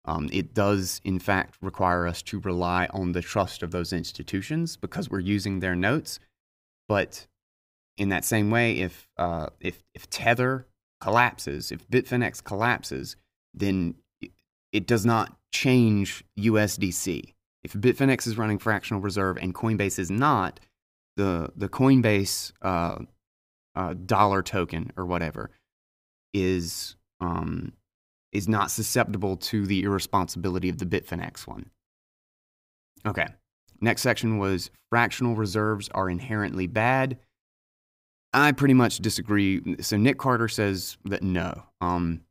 [0.04, 4.76] Um, it does, in fact, require us to rely on the trust of those institutions
[4.76, 6.18] because we're using their notes,
[6.88, 7.26] but
[7.98, 10.66] in that same way, if, uh, if, if Tether
[11.00, 13.16] collapses, if Bitfinex collapses,
[13.52, 13.96] then
[14.72, 17.34] it does not change USDC.
[17.62, 20.60] If Bitfinex is running fractional reserve and Coinbase is not,
[21.16, 22.98] the, the Coinbase uh,
[23.78, 25.50] uh, dollar token or whatever
[26.34, 27.72] is, um,
[28.32, 31.70] is not susceptible to the irresponsibility of the Bitfinex one.
[33.06, 33.26] Okay.
[33.80, 37.18] Next section was fractional reserves are inherently bad.
[38.34, 39.76] I pretty much disagree.
[39.80, 41.62] So Nic Carter says that no.
[41.80, 42.22] Um,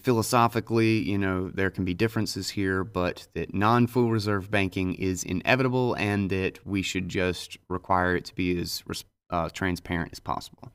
[0.00, 5.24] philosophically, you know, there can be differences here, but that non full reserve banking is
[5.24, 8.84] inevitable and that we should just require it to be as
[9.32, 10.70] uh, transparent as possible.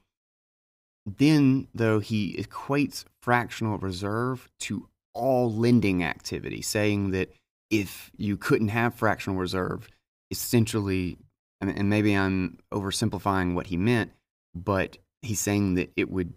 [1.06, 7.34] Then, though, he equates fractional reserve to all lending activity, saying that
[7.70, 9.88] if you couldn't have fractional reserve,
[10.32, 11.18] essentially,
[11.62, 14.12] and maybe I'm oversimplifying what he meant,
[14.54, 16.34] but he's saying that it would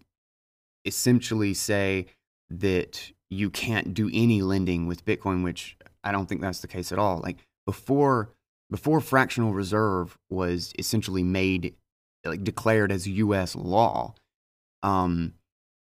[0.84, 2.06] essentially say
[2.48, 6.92] that you can't do any lending with Bitcoin, which I don't think that's the case
[6.92, 7.18] at all.
[7.18, 8.30] Like before
[8.70, 11.74] before fractional reserve was essentially made
[12.24, 13.54] like declared as U.S.
[13.54, 14.14] law.
[14.82, 15.34] Um,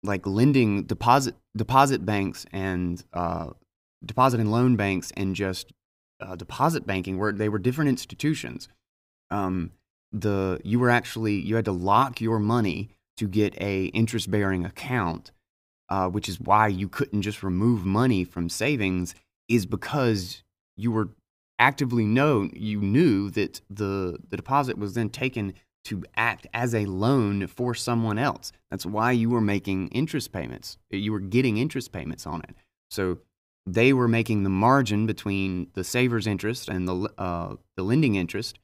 [0.03, 3.49] like lending deposit deposit banks and uh,
[4.05, 5.73] deposit and loan banks and just
[6.21, 8.67] uh, deposit banking where they were different institutions.
[9.29, 9.71] Um,
[10.11, 14.65] the you were actually you had to lock your money to get a interest bearing
[14.65, 15.31] account,
[15.89, 19.15] uh, which is why you couldn't just remove money from savings.
[19.49, 20.43] Is because
[20.75, 21.09] you were
[21.59, 25.53] actively known you knew that the the deposit was then taken
[25.87, 28.51] to act as a loan for someone else.
[28.69, 30.77] That's why you were making interest payments.
[30.91, 32.55] You were getting interest payments on it.
[32.89, 33.19] So
[33.65, 38.59] they were making the margin between the saver's interest and the uh, the lending interest,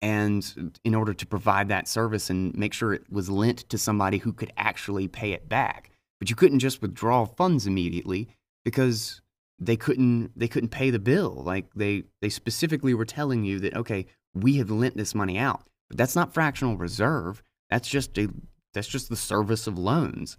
[0.00, 4.18] and in order to provide that service and make sure it was lent to somebody
[4.18, 5.90] who could actually pay it back.
[6.20, 8.28] But you couldn't just withdraw funds immediately
[8.64, 9.20] because
[9.58, 11.42] they couldn't they couldn't pay the bill.
[11.44, 15.64] Like they they specifically were telling you that okay, we have lent this money out.
[15.90, 17.42] But that's not fractional reserve.
[17.68, 18.28] That's just a
[18.72, 20.38] that's just the service of loans.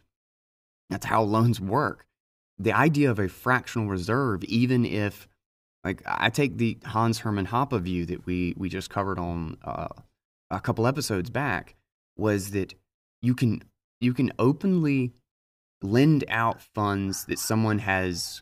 [0.89, 2.05] That's how loans work.
[2.57, 5.27] The idea of a fractional reserve, even if
[5.83, 9.89] like I take the Hans Hermann Hoppe view that we we just covered on uh,
[10.49, 11.75] a couple episodes back,
[12.17, 12.73] was that
[13.21, 13.61] you can
[13.99, 15.13] you can openly
[15.81, 18.41] lend out funds that someone has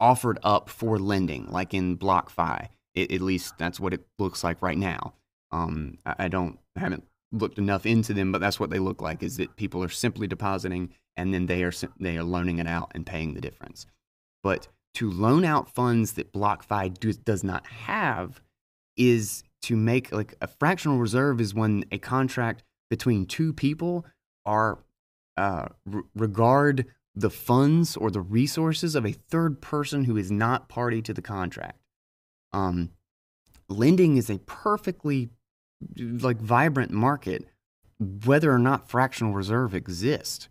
[0.00, 2.68] offered up for lending, like in BlockFi.
[2.94, 5.14] It, at least that's what it looks like right now.
[5.50, 9.22] Um, I, don't I haven't looked enough into them, but that's what they look like.
[9.22, 12.92] Is that people are simply depositing and then they are they are loaning it out
[12.94, 13.86] and paying the difference.
[14.42, 18.40] But to loan out funds that BlockFi do, does not have
[18.96, 24.06] is to make like a fractional reserve is when a contract between two people
[24.46, 24.78] are
[25.36, 25.68] uh,
[26.14, 31.12] regard the funds or the resources of a third person who is not party to
[31.12, 31.80] the contract.
[32.52, 32.90] Um,
[33.68, 35.30] lending is a perfectly
[35.96, 37.44] like vibrant market,
[38.24, 40.48] whether or not fractional reserve exists.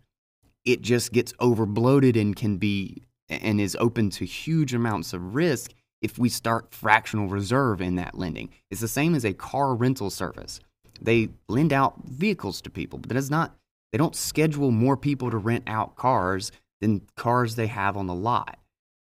[0.64, 5.74] It just gets overbloated and can be and is open to huge amounts of risk
[6.00, 8.50] if we start fractional reserve in that lending.
[8.70, 10.60] It's the same as a car rental service.
[11.00, 13.54] They lend out vehicles to people, but it's not
[13.92, 18.14] they don't schedule more people to rent out cars than cars they have on the
[18.14, 18.58] lot.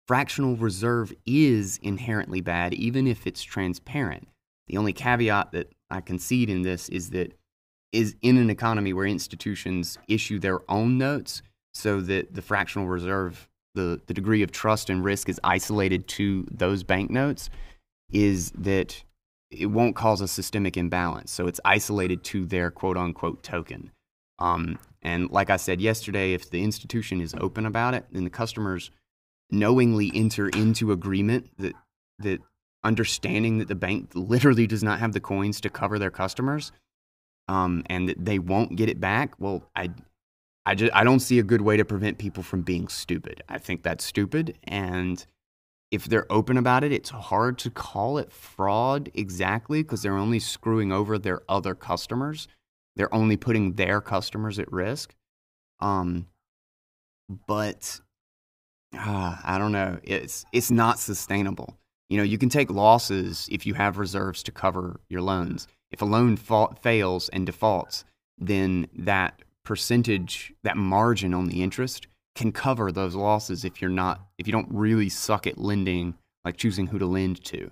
[0.08, 4.28] Fractional reserve is inherently bad, even if it's transparent.
[4.68, 7.34] The only caveat that I concede in this is that
[7.92, 13.48] is in an economy where institutions issue their own notes so that the fractional reserve,
[13.76, 17.52] the, the degree of trust and risk is isolated to those banknotes,
[18.12, 19.04] is that
[19.52, 21.32] it won't cause a systemic imbalance.
[21.32, 23.92] So it's isolated to their quote unquote token.
[24.40, 28.30] Um, and like I said yesterday, if the institution is open about it, then the
[28.32, 28.90] customers
[29.52, 31.74] knowingly enter into agreement that
[32.20, 32.40] that
[32.84, 36.72] understanding that the bank literally does not have the coins to cover their customers,
[37.48, 39.34] um, and that they won't get it back.
[39.40, 39.92] Well, I,
[40.66, 43.44] I just I don't see a good way to prevent people from being stupid.
[43.50, 45.26] I think that's stupid, and
[45.92, 50.40] if they're open about it, it's hard to call it fraud exactly because they're only
[50.40, 52.48] screwing over their other customers.
[52.96, 55.14] They're only putting their customers at risk.
[55.80, 56.28] Um,
[57.48, 58.00] but
[58.98, 60.00] uh, I don't know.
[60.04, 61.78] It's it's not sustainable.
[62.10, 65.68] You know, you can take losses if you have reserves to cover your loans.
[65.92, 68.04] If a loan fa- fails and defaults,
[68.38, 74.28] then that percentage, that margin on the interest, can cover those losses if you're not
[74.38, 77.72] if you don't really suck at lending, like choosing who to lend to.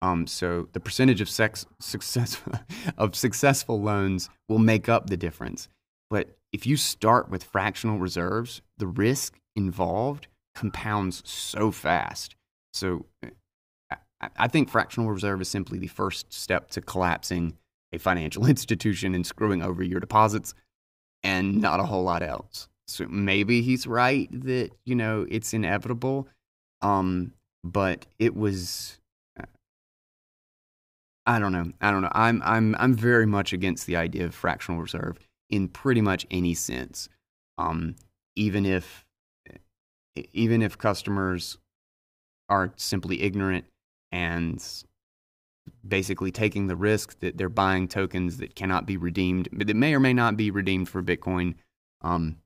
[0.00, 2.40] Um, so the percentage of sex, success
[2.98, 5.68] of successful loans will make up the difference.
[6.10, 12.34] But if you start with fractional reserves, the risk involved compounds so fast.
[12.74, 13.06] So
[14.36, 17.56] I think fractional reserve is simply the first step to collapsing
[17.92, 20.54] a financial institution and screwing over your deposits
[21.22, 22.68] and not a whole lot else.
[22.86, 26.28] So maybe he's right that, you know, it's inevitable.
[26.82, 27.32] Um,
[27.64, 28.98] but it was
[31.24, 31.70] I don't know.
[31.80, 32.10] I don't know.
[32.12, 35.18] I'm I'm I'm very much against the idea of fractional reserve
[35.50, 37.08] in pretty much any sense.
[37.58, 37.94] Um,
[38.34, 39.04] even if
[40.32, 41.58] even if customers
[42.48, 43.66] are simply ignorant
[44.12, 44.84] and
[45.86, 49.94] basically taking the risk that they're buying tokens that cannot be redeemed, but that may
[49.94, 51.54] or may not be redeemed for Bitcoin,
[52.02, 52.36] um,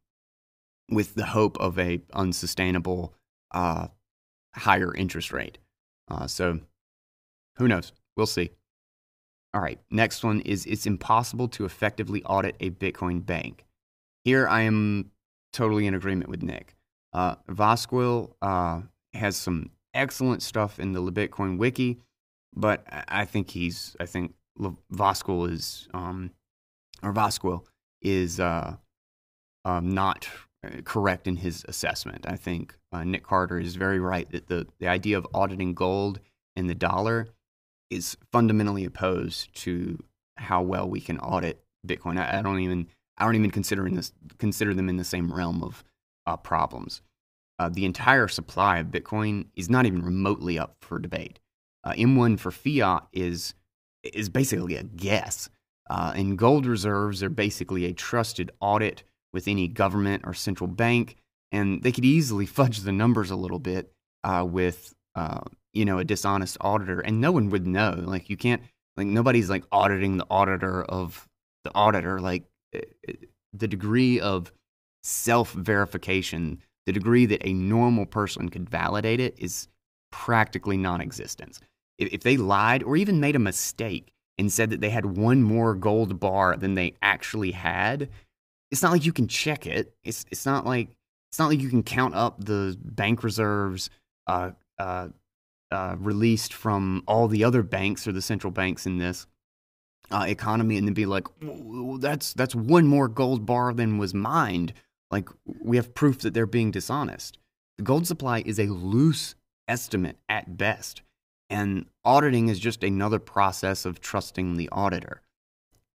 [0.89, 3.13] with the hope of a unsustainable
[3.53, 3.89] uh,
[4.55, 5.59] higher interest rate.
[6.09, 6.61] Uh, so
[7.57, 7.93] who knows?
[8.17, 8.51] We'll see.
[9.53, 13.65] All right, next one is it's impossible to effectively audit a Bitcoin bank.
[14.25, 15.11] Here I am
[15.53, 16.75] totally in agreement with Nic.
[17.13, 18.83] Uh, Voskuil uh,
[19.15, 21.99] has some excellent stuff in the Bitcoin wiki.
[22.55, 24.35] but I think he's I think
[24.93, 26.31] Voskuil is um,
[27.03, 27.65] or Voskuil
[28.01, 28.77] is uh,
[29.65, 30.29] um, not
[30.85, 32.27] correct in his assessment.
[32.27, 36.21] I think uh, Nic Carter is very right that the the idea of auditing gold
[36.57, 37.29] and the dollar
[37.91, 40.03] is fundamentally opposed to
[40.37, 42.19] how well we can audit Bitcoin.
[42.19, 42.89] I, I don't even
[43.19, 45.85] I don't even consider in this consider them in the same realm of
[46.27, 47.03] uh, problems.
[47.59, 51.39] Uh, the entire supply of Bitcoin is not even remotely up for debate.
[51.85, 53.55] Uh, M1 for fiat is
[54.03, 55.49] is basically a guess,
[55.91, 59.03] uh, and gold reserves are basically a trusted audit
[59.33, 61.17] with any government or central bank,
[61.53, 63.93] and they could easily fudge the numbers a little bit
[64.25, 65.41] uh, with uh,
[65.73, 68.03] you know a dishonest auditor, and no one would know.
[68.05, 68.63] Like you can't
[68.97, 71.29] like nobody's like auditing the auditor of
[71.65, 72.21] the auditor.
[72.21, 72.45] Like
[72.75, 73.13] eh, eh,
[73.53, 74.53] the degree of
[75.03, 79.69] self verification, the degree that a normal person could validate it is
[80.11, 81.59] practically non existent.
[81.99, 85.75] If, they lied or even made a mistake and said that they had one more
[85.75, 88.11] gold bar than they actually had,
[88.71, 89.95] it's not like you can check it.
[90.05, 90.89] It's it's not like
[91.31, 93.91] it's not like you can count up the bank reserves
[94.27, 95.09] uh, uh,
[95.71, 99.27] uh, released from all the other banks or the central banks in this
[100.11, 101.27] uh, economy and then be like,
[101.99, 104.73] that's that's one more gold bar than was mined.
[105.11, 107.39] Like we have proof that they're being dishonest.
[107.79, 109.35] The gold supply is a loose
[109.69, 111.03] estimate at best,
[111.51, 115.23] and auditing is just another process of trusting the auditor.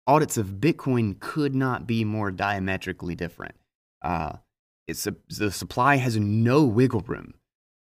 [0.06, 3.54] Audits of Bitcoin could not be more diametrically different.
[4.02, 4.34] Uh,
[4.88, 7.34] it's a, the supply has no wiggle room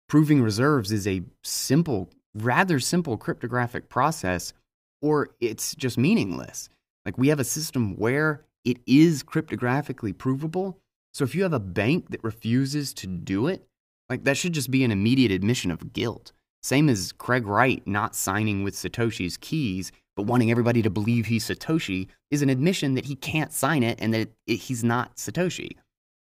[0.09, 4.53] proving reserves is a simple, rather simple cryptographic process,
[5.01, 6.68] or it's just meaningless.
[7.05, 10.81] Like we have a system where it is cryptographically provable.
[11.18, 13.66] So if you have a bank that refuses to do it,
[14.08, 16.30] like that should just be an immediate admission of guilt.
[16.62, 21.48] Same as Craig Wright not signing with Satoshi's keys, but wanting everybody to believe he's
[21.48, 25.70] Satoshi is an admission that he can't sign it and that it, he's not Satoshi.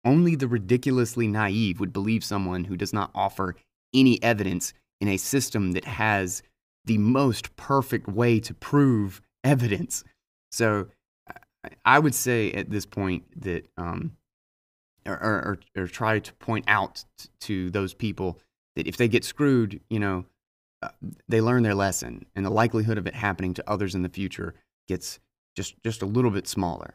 [0.04, 3.54] Only the ridiculously naive would believe someone who does not offer
[3.94, 6.42] any evidence in a system that has
[6.84, 10.02] the most perfect way to prove evidence.
[10.50, 10.88] So
[11.84, 14.16] I would say at this point that, um,
[15.06, 17.04] or, or, or, try to point out
[17.40, 18.38] to those people
[18.76, 20.24] that if they get screwed, you know,
[20.82, 20.88] uh,
[21.28, 24.54] they learn their lesson, and the likelihood of it happening to others in the future
[24.88, 25.20] gets
[25.56, 26.94] just just a little bit smaller.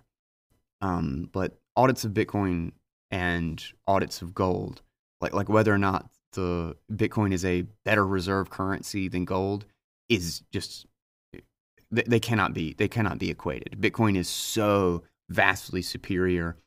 [0.82, 2.72] Um, but audits of Bitcoin
[3.12, 4.82] and audits of gold,
[5.22, 9.66] like like whether or not the Bitcoin is a better reserve currency than gold
[10.10, 10.86] is just
[11.92, 13.80] they cannot be they cannot be equated.
[13.80, 16.58] Bitcoin is so vastly superior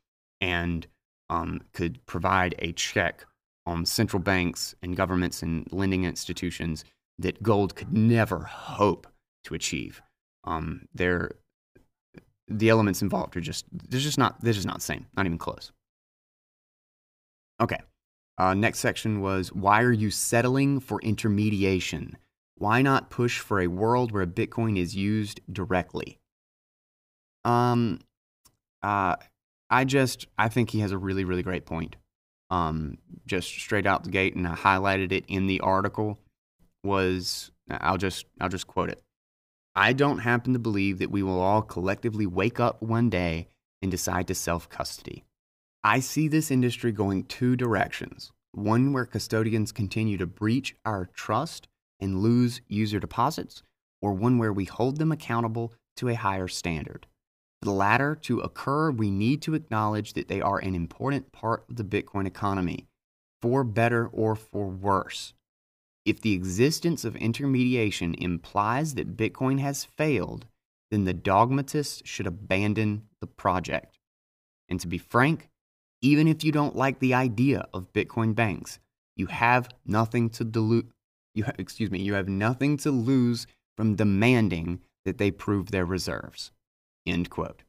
[0.41, 0.87] and
[1.31, 3.25] um, could provide a check
[3.67, 6.85] on central banks and governments and lending institutions
[7.19, 9.07] that gold could never hope
[9.45, 10.01] to achieve.
[10.45, 11.33] Um, they're,
[12.47, 15.37] the elements involved are just they're just not they're just not the same, not even
[15.37, 15.71] close.
[17.61, 17.79] Okay,
[18.39, 22.17] uh, next section was why are you settling for intermediation?
[22.57, 26.19] Why not push for a world where Bitcoin is used directly?
[27.45, 28.01] Um,
[28.83, 29.17] uh,
[29.71, 31.97] I just I think he has a really really great point.
[32.51, 32.97] Um,
[33.27, 36.19] just straight out the gate, and I highlighted it in the article.
[36.85, 39.03] Was I'll just I'll just quote it.
[39.75, 43.49] I don't happen to believe that we will all collectively wake up one day
[43.83, 45.25] and decide to self custody.
[45.85, 51.69] I see this industry going two directions one where custodians continue to breach our trust
[52.01, 53.63] and lose user deposits,
[54.01, 57.07] or one where we hold them accountable to a higher standard.
[57.61, 61.65] For the latter to occur, we need to acknowledge that they are an important part
[61.69, 62.87] of the Bitcoin economy,
[63.43, 65.35] for better or for worse.
[66.05, 70.47] If the existence of intermediation implies that Bitcoin has failed,
[70.91, 73.99] then the dogmatists should abandon the project.
[74.69, 75.49] And to be frank,
[76.01, 78.79] even if you don't like the idea of Bitcoin banks,
[79.17, 80.89] you have nothing to dilute.
[81.35, 83.47] You have, excuse me, you have nothing to lose
[83.77, 86.53] from demanding that they prove their reserves.
[87.09, 87.63] End quote.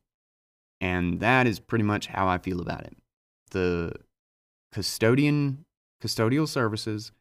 [0.82, 2.96] And that is pretty much how I feel about it.
[3.52, 3.94] The
[4.72, 5.66] custodian
[6.02, 7.12] custodial services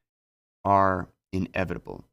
[0.65, 2.05] are inevitable.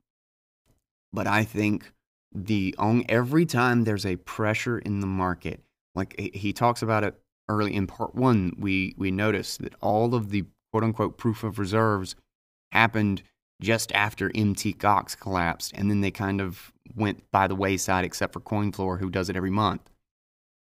[1.14, 1.92] But I think
[2.34, 5.62] the on every time there's a pressure in the market,
[5.94, 7.16] like he talks about it
[7.48, 11.60] early in part one, we, we noticed that all of the quote unquote proof of
[11.60, 12.16] reserves
[12.72, 13.22] happened
[13.62, 14.78] just after Mt.
[14.78, 19.10] Gox collapsed, and then they kind of went by the wayside, except for CoinFloor, who
[19.10, 19.90] does it every month.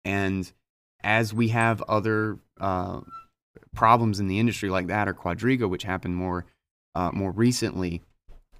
[0.06, 0.52] And
[1.04, 3.02] as we have other uh,
[3.76, 6.46] problems in the industry like that, or Quadriga, which happened more
[6.94, 8.02] uh, more recently,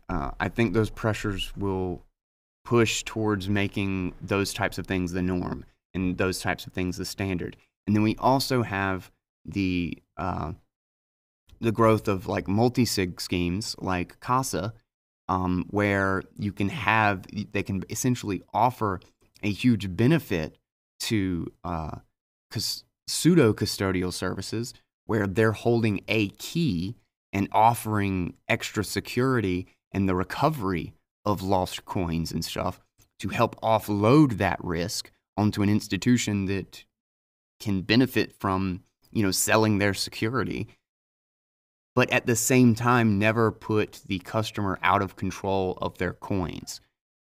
[0.10, 2.04] uh, I think those pressures will
[2.64, 7.06] push towards making those types of things the norm and those types of things the
[7.06, 7.58] standard.
[7.88, 9.12] And then we also have
[9.46, 10.54] the uh,
[11.60, 14.74] the growth of like multi sig schemes like Casa,
[15.28, 19.00] um, where you can have they can essentially offer
[19.44, 20.58] a huge benefit
[21.02, 21.98] to uh,
[23.08, 24.74] pseudo custodial services
[25.06, 26.96] where they're holding a key
[27.34, 30.94] and offering extra security and the recovery
[31.26, 32.80] of lost coins and stuff
[33.20, 36.86] to help offload that risk onto an institution that
[37.60, 40.68] can benefit from you know selling their security
[41.96, 46.80] but at the same time never put the customer out of control of their coins.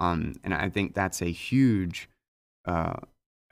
[0.01, 2.09] Um, and i think that's a huge
[2.65, 3.01] uh,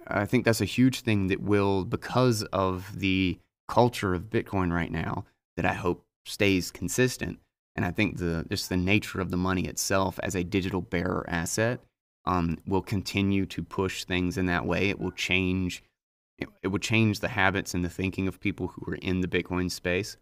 [0.08, 3.38] i think that's a huge thing that will because of the
[3.68, 5.24] culture of bitcoin right now
[5.56, 7.38] that i hope stays consistent
[7.76, 11.24] and I think the just the nature of the money itself as a digital bearer
[11.28, 11.80] asset
[12.24, 14.88] um, will continue to push things in that way.
[14.88, 15.84] It will change.
[16.38, 19.28] It, it will change the habits and the thinking of people who are in the
[19.28, 20.16] Bitcoin space,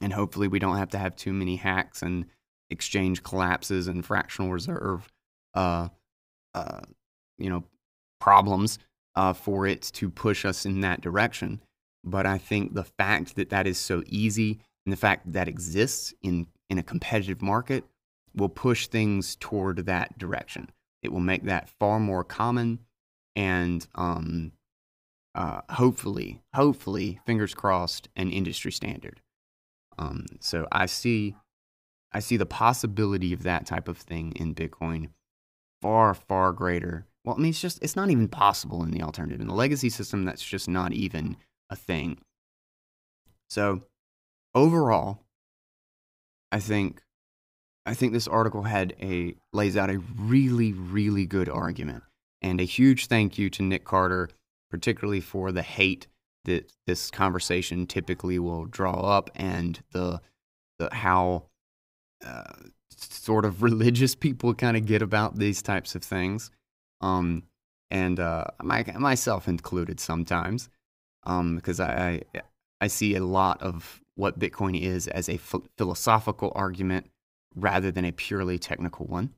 [0.00, 2.26] and hopefully, we don't have to have too many hacks and
[2.70, 5.12] exchange collapses and fractional reserve,
[5.54, 5.88] uh,
[6.54, 6.80] uh,
[7.38, 7.64] you know,
[8.20, 8.78] problems
[9.16, 11.60] uh, for it to push us in that direction.
[12.02, 15.48] But I think the fact that that is so easy and the fact that, that
[15.48, 17.84] exists in in a competitive market
[18.34, 20.70] will push things toward that direction.
[21.02, 22.80] It will make that far more common
[23.36, 24.52] and um,
[25.34, 29.20] uh, hopefully, hopefully, fingers crossed, an industry standard.
[29.98, 31.34] Um, so I see,
[32.12, 35.08] I see the possibility of that type of thing in Bitcoin
[35.82, 37.06] far, far greater.
[37.24, 39.40] Well, I mean, it's just it's not even possible in the alternative.
[39.40, 41.36] In the legacy system, that's just not even
[41.70, 42.18] a thing.
[43.48, 43.82] So
[44.54, 45.20] overall,
[46.52, 47.02] I think
[47.86, 52.04] I think this article had a lays out a really really good argument
[52.42, 54.28] and a huge thank you to Nic Carter
[54.70, 56.08] particularly for the hate
[56.44, 60.20] that this conversation typically will draw up and the
[60.78, 61.44] the how
[62.24, 62.52] uh,
[62.96, 66.50] sort of religious people kind of get about these types of things
[67.04, 67.42] um,
[67.90, 70.70] and uh, my, myself included sometimes
[71.24, 72.40] um, because I, I
[72.80, 75.38] I see a lot of what Bitcoin is as a
[75.78, 77.10] philosophical argument
[77.54, 79.30] rather than a purely technical one.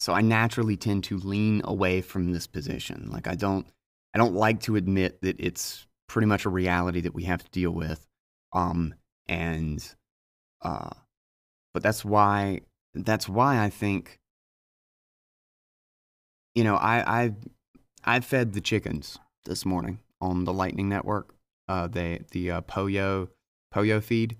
[0.00, 3.08] So I naturally tend to lean away from this position.
[3.10, 3.66] Like I don't
[4.14, 7.50] I don't like to admit that it's pretty much a reality that we have to
[7.50, 8.06] deal with.
[8.52, 8.94] Um
[9.26, 9.84] and
[10.62, 10.90] uh
[11.74, 12.60] but that's why
[12.94, 14.18] that's why I think
[16.54, 17.34] you know, I I
[18.04, 21.34] I fed the chickens this morning on the Lightning Network.
[21.68, 23.28] Uh, the the uh, Poyo
[23.74, 24.36] Poyo feed,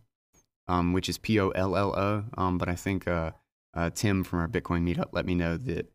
[0.69, 2.25] um, which is P O L L O.
[2.37, 3.33] Um, but I think uh,
[3.75, 5.91] uh, Tim from our Bitcoin meetup let me know that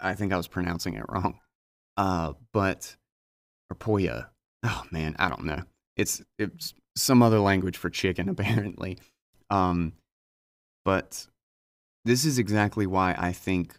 [0.00, 1.38] I think I was pronouncing it wrong.
[1.96, 2.96] Uh, but
[3.70, 4.28] or Poya.
[4.62, 5.62] Oh man, I don't know.
[5.96, 8.98] It's it's some other language for chicken apparently.
[9.50, 9.92] Um,
[10.84, 11.26] but
[12.04, 13.78] this is exactly why I think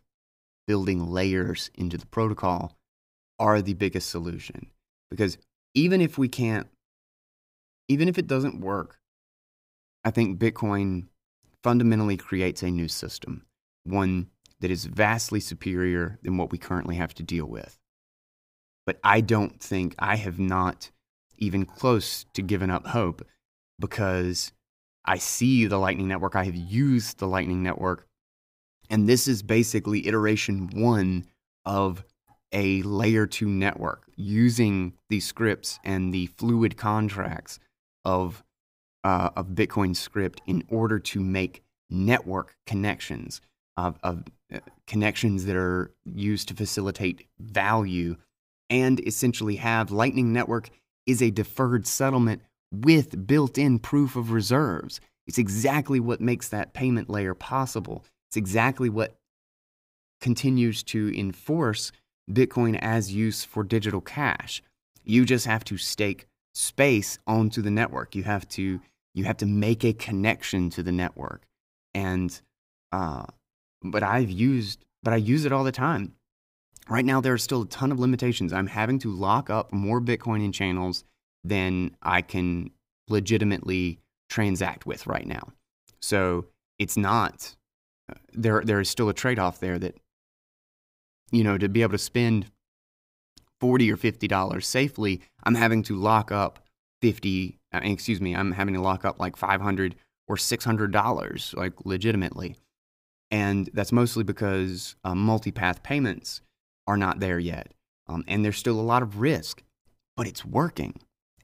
[0.68, 2.76] building layers into the protocol
[3.40, 4.68] are the biggest solution.
[5.10, 5.38] Because
[5.74, 6.68] even if we can't
[7.88, 9.00] even if it doesn't work,
[10.04, 11.08] I think Bitcoin
[11.64, 13.46] fundamentally creates a new system,
[13.84, 14.28] one
[14.60, 17.78] that is vastly superior than what we currently have to deal with.
[18.86, 20.92] But I don't think I have not
[21.38, 23.26] even close to given up hope
[23.80, 24.52] because
[25.04, 26.36] I see the Lightning Network.
[26.36, 28.08] I have used the Lightning Network.
[28.90, 31.26] And this is basically iteration one
[31.66, 32.04] of
[32.52, 37.60] a layer two network using the scripts and the fluid contracts
[38.04, 38.44] of
[39.04, 41.62] uh, of Bitcoin script in order to make
[41.92, 43.40] network connections
[43.78, 44.24] of, of
[44.54, 48.16] uh, connections that are used to facilitate value
[48.70, 50.70] and essentially have Lightning Network
[51.06, 55.00] is a deferred settlement with built-in proof of reserves.
[55.28, 58.04] It's exactly what makes that payment layer possible.
[58.36, 59.16] It's exactly what
[60.20, 61.94] continues to enforce
[62.30, 64.62] Bitcoin as use for digital cash.
[65.06, 68.14] You just have to stake space onto the network.
[68.14, 68.82] You have to
[69.14, 71.44] you have to make a connection to the network.
[71.94, 72.38] And
[72.92, 73.28] uh,
[73.82, 76.12] but I've used but I use it all the time.
[76.90, 78.52] Right now there are still a ton of limitations.
[78.52, 81.06] I'm having to lock up more Bitcoin in channels
[81.46, 82.72] than I can
[83.08, 85.54] legitimately transact with right now.
[86.02, 87.56] So it's not
[88.34, 89.96] there there is still a trade-off there that
[91.32, 92.48] you know to be able to spend
[93.60, 96.60] 40 or 50 dollars safely i'm having to lock up
[97.02, 99.96] 50 uh, excuse me i'm having to lock up like 500
[100.28, 102.56] or 600 dollars like legitimately
[103.32, 106.42] And that's mostly because uh, multipath payments
[106.88, 107.74] are not there yet.
[108.08, 109.64] Um, and there's still a lot of risk,
[110.16, 110.94] but it's working.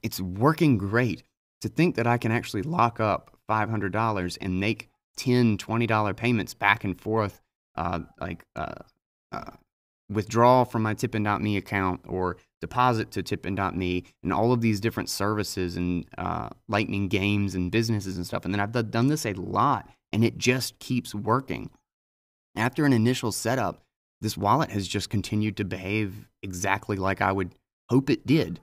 [0.02, 1.24] It's working great.
[1.62, 6.84] To think that I can actually lock up $500 and make 10 $20 payments back
[6.84, 7.40] and forth,
[7.76, 8.74] uh, like uh,
[9.32, 9.50] uh,
[10.08, 15.76] withdraw from my tippin.me account or deposit to tippin.me and all of these different services
[15.76, 18.44] and uh, lightning games and businesses and stuff.
[18.44, 21.70] And then I've done this a lot and it just keeps working.
[22.54, 23.82] After an initial setup,
[24.20, 27.54] this wallet has just continued to behave exactly like I would
[27.88, 28.60] hope it did,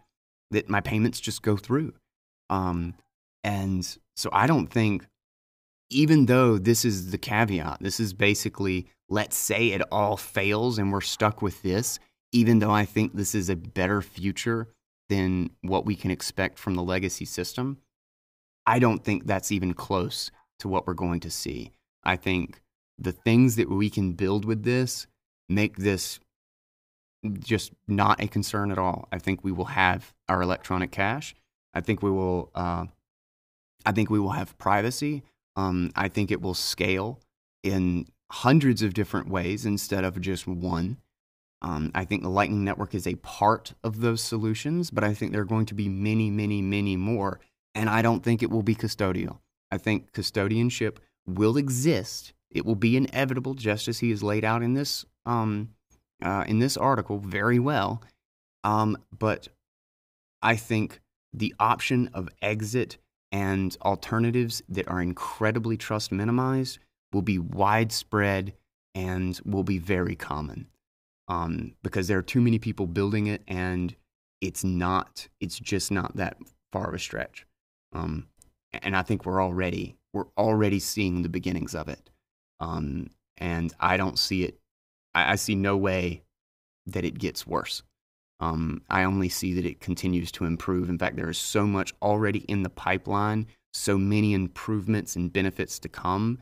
[0.51, 1.93] that my payments just go through.
[2.49, 2.95] Um,
[3.43, 3.85] and
[4.15, 5.05] so I don't think,
[5.89, 10.91] even though this is the caveat, this is basically let's say it all fails and
[10.91, 11.99] we're stuck with this,
[12.31, 14.67] even though I think this is a better future
[15.09, 17.79] than what we can expect from the legacy system,
[18.65, 20.29] I don't think that's even close
[20.59, 21.71] to what we're going to see.
[22.03, 22.61] I think
[22.99, 25.07] the things that we can build with this
[25.47, 26.19] make this
[27.39, 29.07] just not a concern at all.
[29.11, 31.35] I think we will have our electronic cash.
[31.73, 32.51] I think we will.
[32.53, 32.85] Uh,
[33.85, 35.23] I think we will have privacy.
[35.59, 37.19] Um, I think it will scale
[37.63, 40.97] in hundreds of different ways instead of just one.
[41.61, 45.33] Um, I think the Lightning Network is a part of those solutions, but I think
[45.33, 47.41] there are going to be many, many, many more.
[47.75, 49.39] And I don't think it will be custodial.
[49.69, 50.97] I think custodianship
[51.27, 52.33] will exist.
[52.49, 55.71] It will be inevitable, just as he has laid out in this um,
[56.23, 58.01] uh, in this article very well.
[58.63, 59.49] Um, but
[60.41, 61.01] I think
[61.33, 62.97] the option of exit
[63.31, 66.79] and alternatives that are incredibly trust minimized
[67.13, 68.53] will be widespread
[68.95, 70.67] and will be very common
[71.27, 73.95] um, because there are too many people building it and
[74.41, 76.37] it's not it's just not that
[76.71, 77.45] far of a stretch.
[77.93, 78.27] Um,
[78.71, 82.09] and i think we're already we're already seeing the beginnings of it.
[82.59, 84.59] Um, and i don't see it
[85.15, 86.23] I, I, see no way
[86.85, 87.83] that it gets worse
[88.39, 91.93] um, i only see that it continues to improve in fact there is so much
[92.01, 96.39] already in the pipeline so many improvements and benefits to come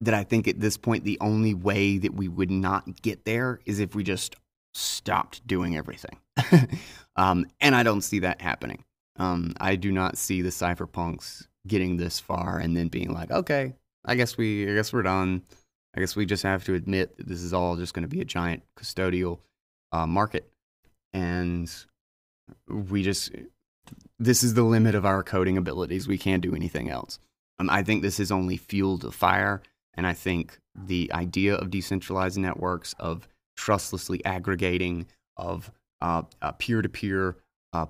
[0.00, 3.60] that I think at this point the only way that we would not get there
[3.64, 4.36] is if we just
[4.74, 6.18] stopped doing everything.
[7.16, 8.84] um, and I don't see that happening.
[9.18, 13.74] Um, I do not see the cypherpunks getting this far and then being like, okay,
[14.04, 15.42] I guess we, I guess we're done.
[15.96, 18.20] I guess we just have to admit that this is all just going to be
[18.20, 19.38] a giant custodial
[19.92, 20.50] uh, market,
[21.16, 21.72] and
[22.68, 23.32] we just,
[24.18, 26.06] this is the limit of our coding abilities.
[26.06, 27.18] We can't do anything else.
[27.58, 29.62] Um, I think this has only fueled the fire
[29.94, 35.06] and I think the idea of decentralized networks, of trustlessly aggregating,
[35.38, 35.72] of
[36.58, 37.36] peer to peer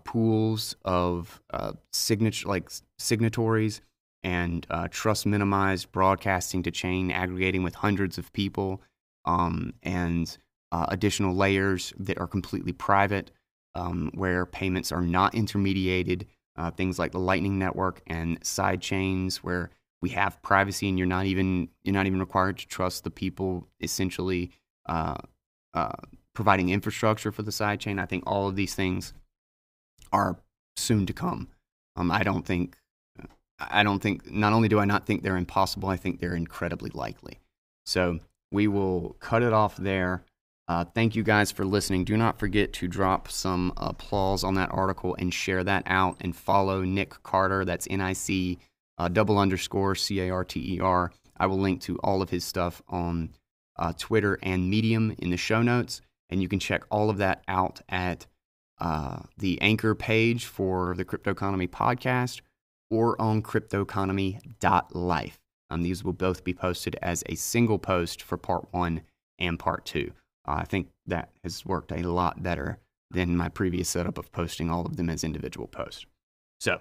[0.05, 3.81] pools of uh, signature like signatories
[4.23, 8.83] and uh, trust minimized broadcasting to chain aggregating with hundreds of people
[9.25, 10.39] um, and
[10.77, 13.31] uh, additional layers that are completely private
[13.75, 19.39] um, where payments are not intermediated uh, things like the lightning network and side chains
[19.39, 19.71] where
[20.03, 23.67] we have privacy and you're not even you're not even required to trust the people
[23.81, 24.51] essentially
[24.87, 25.17] uh,
[25.73, 25.93] uh,
[26.35, 27.99] providing infrastructure for the side chain.
[27.99, 29.15] I think all of these things
[30.13, 30.37] are
[30.77, 31.49] soon to come.
[31.97, 32.77] Um, I don't think
[33.59, 36.91] I don't think not only do I not think they're impossible, I think they're incredibly
[36.93, 37.39] likely.
[37.87, 38.19] So
[38.53, 40.25] we will cut it off there.
[40.69, 42.05] Uh, thank you guys for listening.
[42.05, 46.35] Do not forget to drop some applause on that article and share that out and
[46.35, 47.65] follow Nic Carter.
[47.65, 48.59] That's N I C
[48.99, 51.13] uh, double underscore C A R T E R.
[51.37, 53.31] I will link to all of his stuff on
[53.79, 56.01] uh, Twitter and Medium in the show notes.
[56.31, 58.27] And you can check all of that out at
[58.81, 62.41] uh, the anchor page for the Crypto Economy podcast
[62.91, 65.39] or on cryptoeconomy.life.
[65.71, 69.03] Um, these will both be posted as a single post for part one
[69.39, 70.13] and part two.
[70.47, 72.79] Uh, I think that has worked a lot better
[73.11, 76.07] than my previous setup of posting all of them as individual posts.
[76.61, 76.81] So,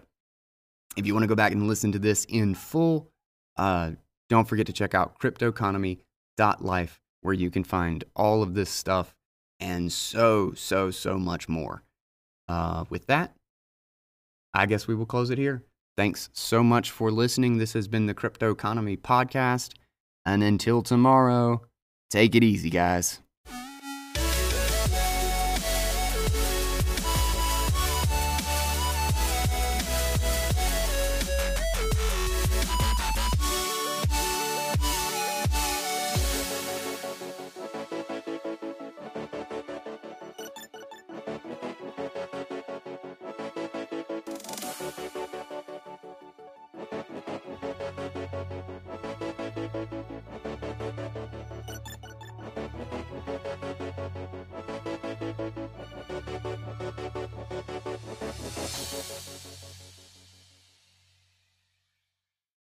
[0.97, 3.09] if you want to go back and listen to this in full,
[3.57, 3.91] uh,
[4.29, 9.15] don't forget to check out cryptoeconomy.life, where you can find all of this stuff
[9.59, 11.83] and so, so, so much more.
[12.47, 13.33] Uh, with that,
[14.53, 15.63] I guess we will close it here.
[15.97, 17.57] Thanks so much for listening.
[17.57, 19.73] This has been the Crypto Economy Podcast.
[20.25, 21.61] And until tomorrow,
[22.09, 23.21] take it easy, guys.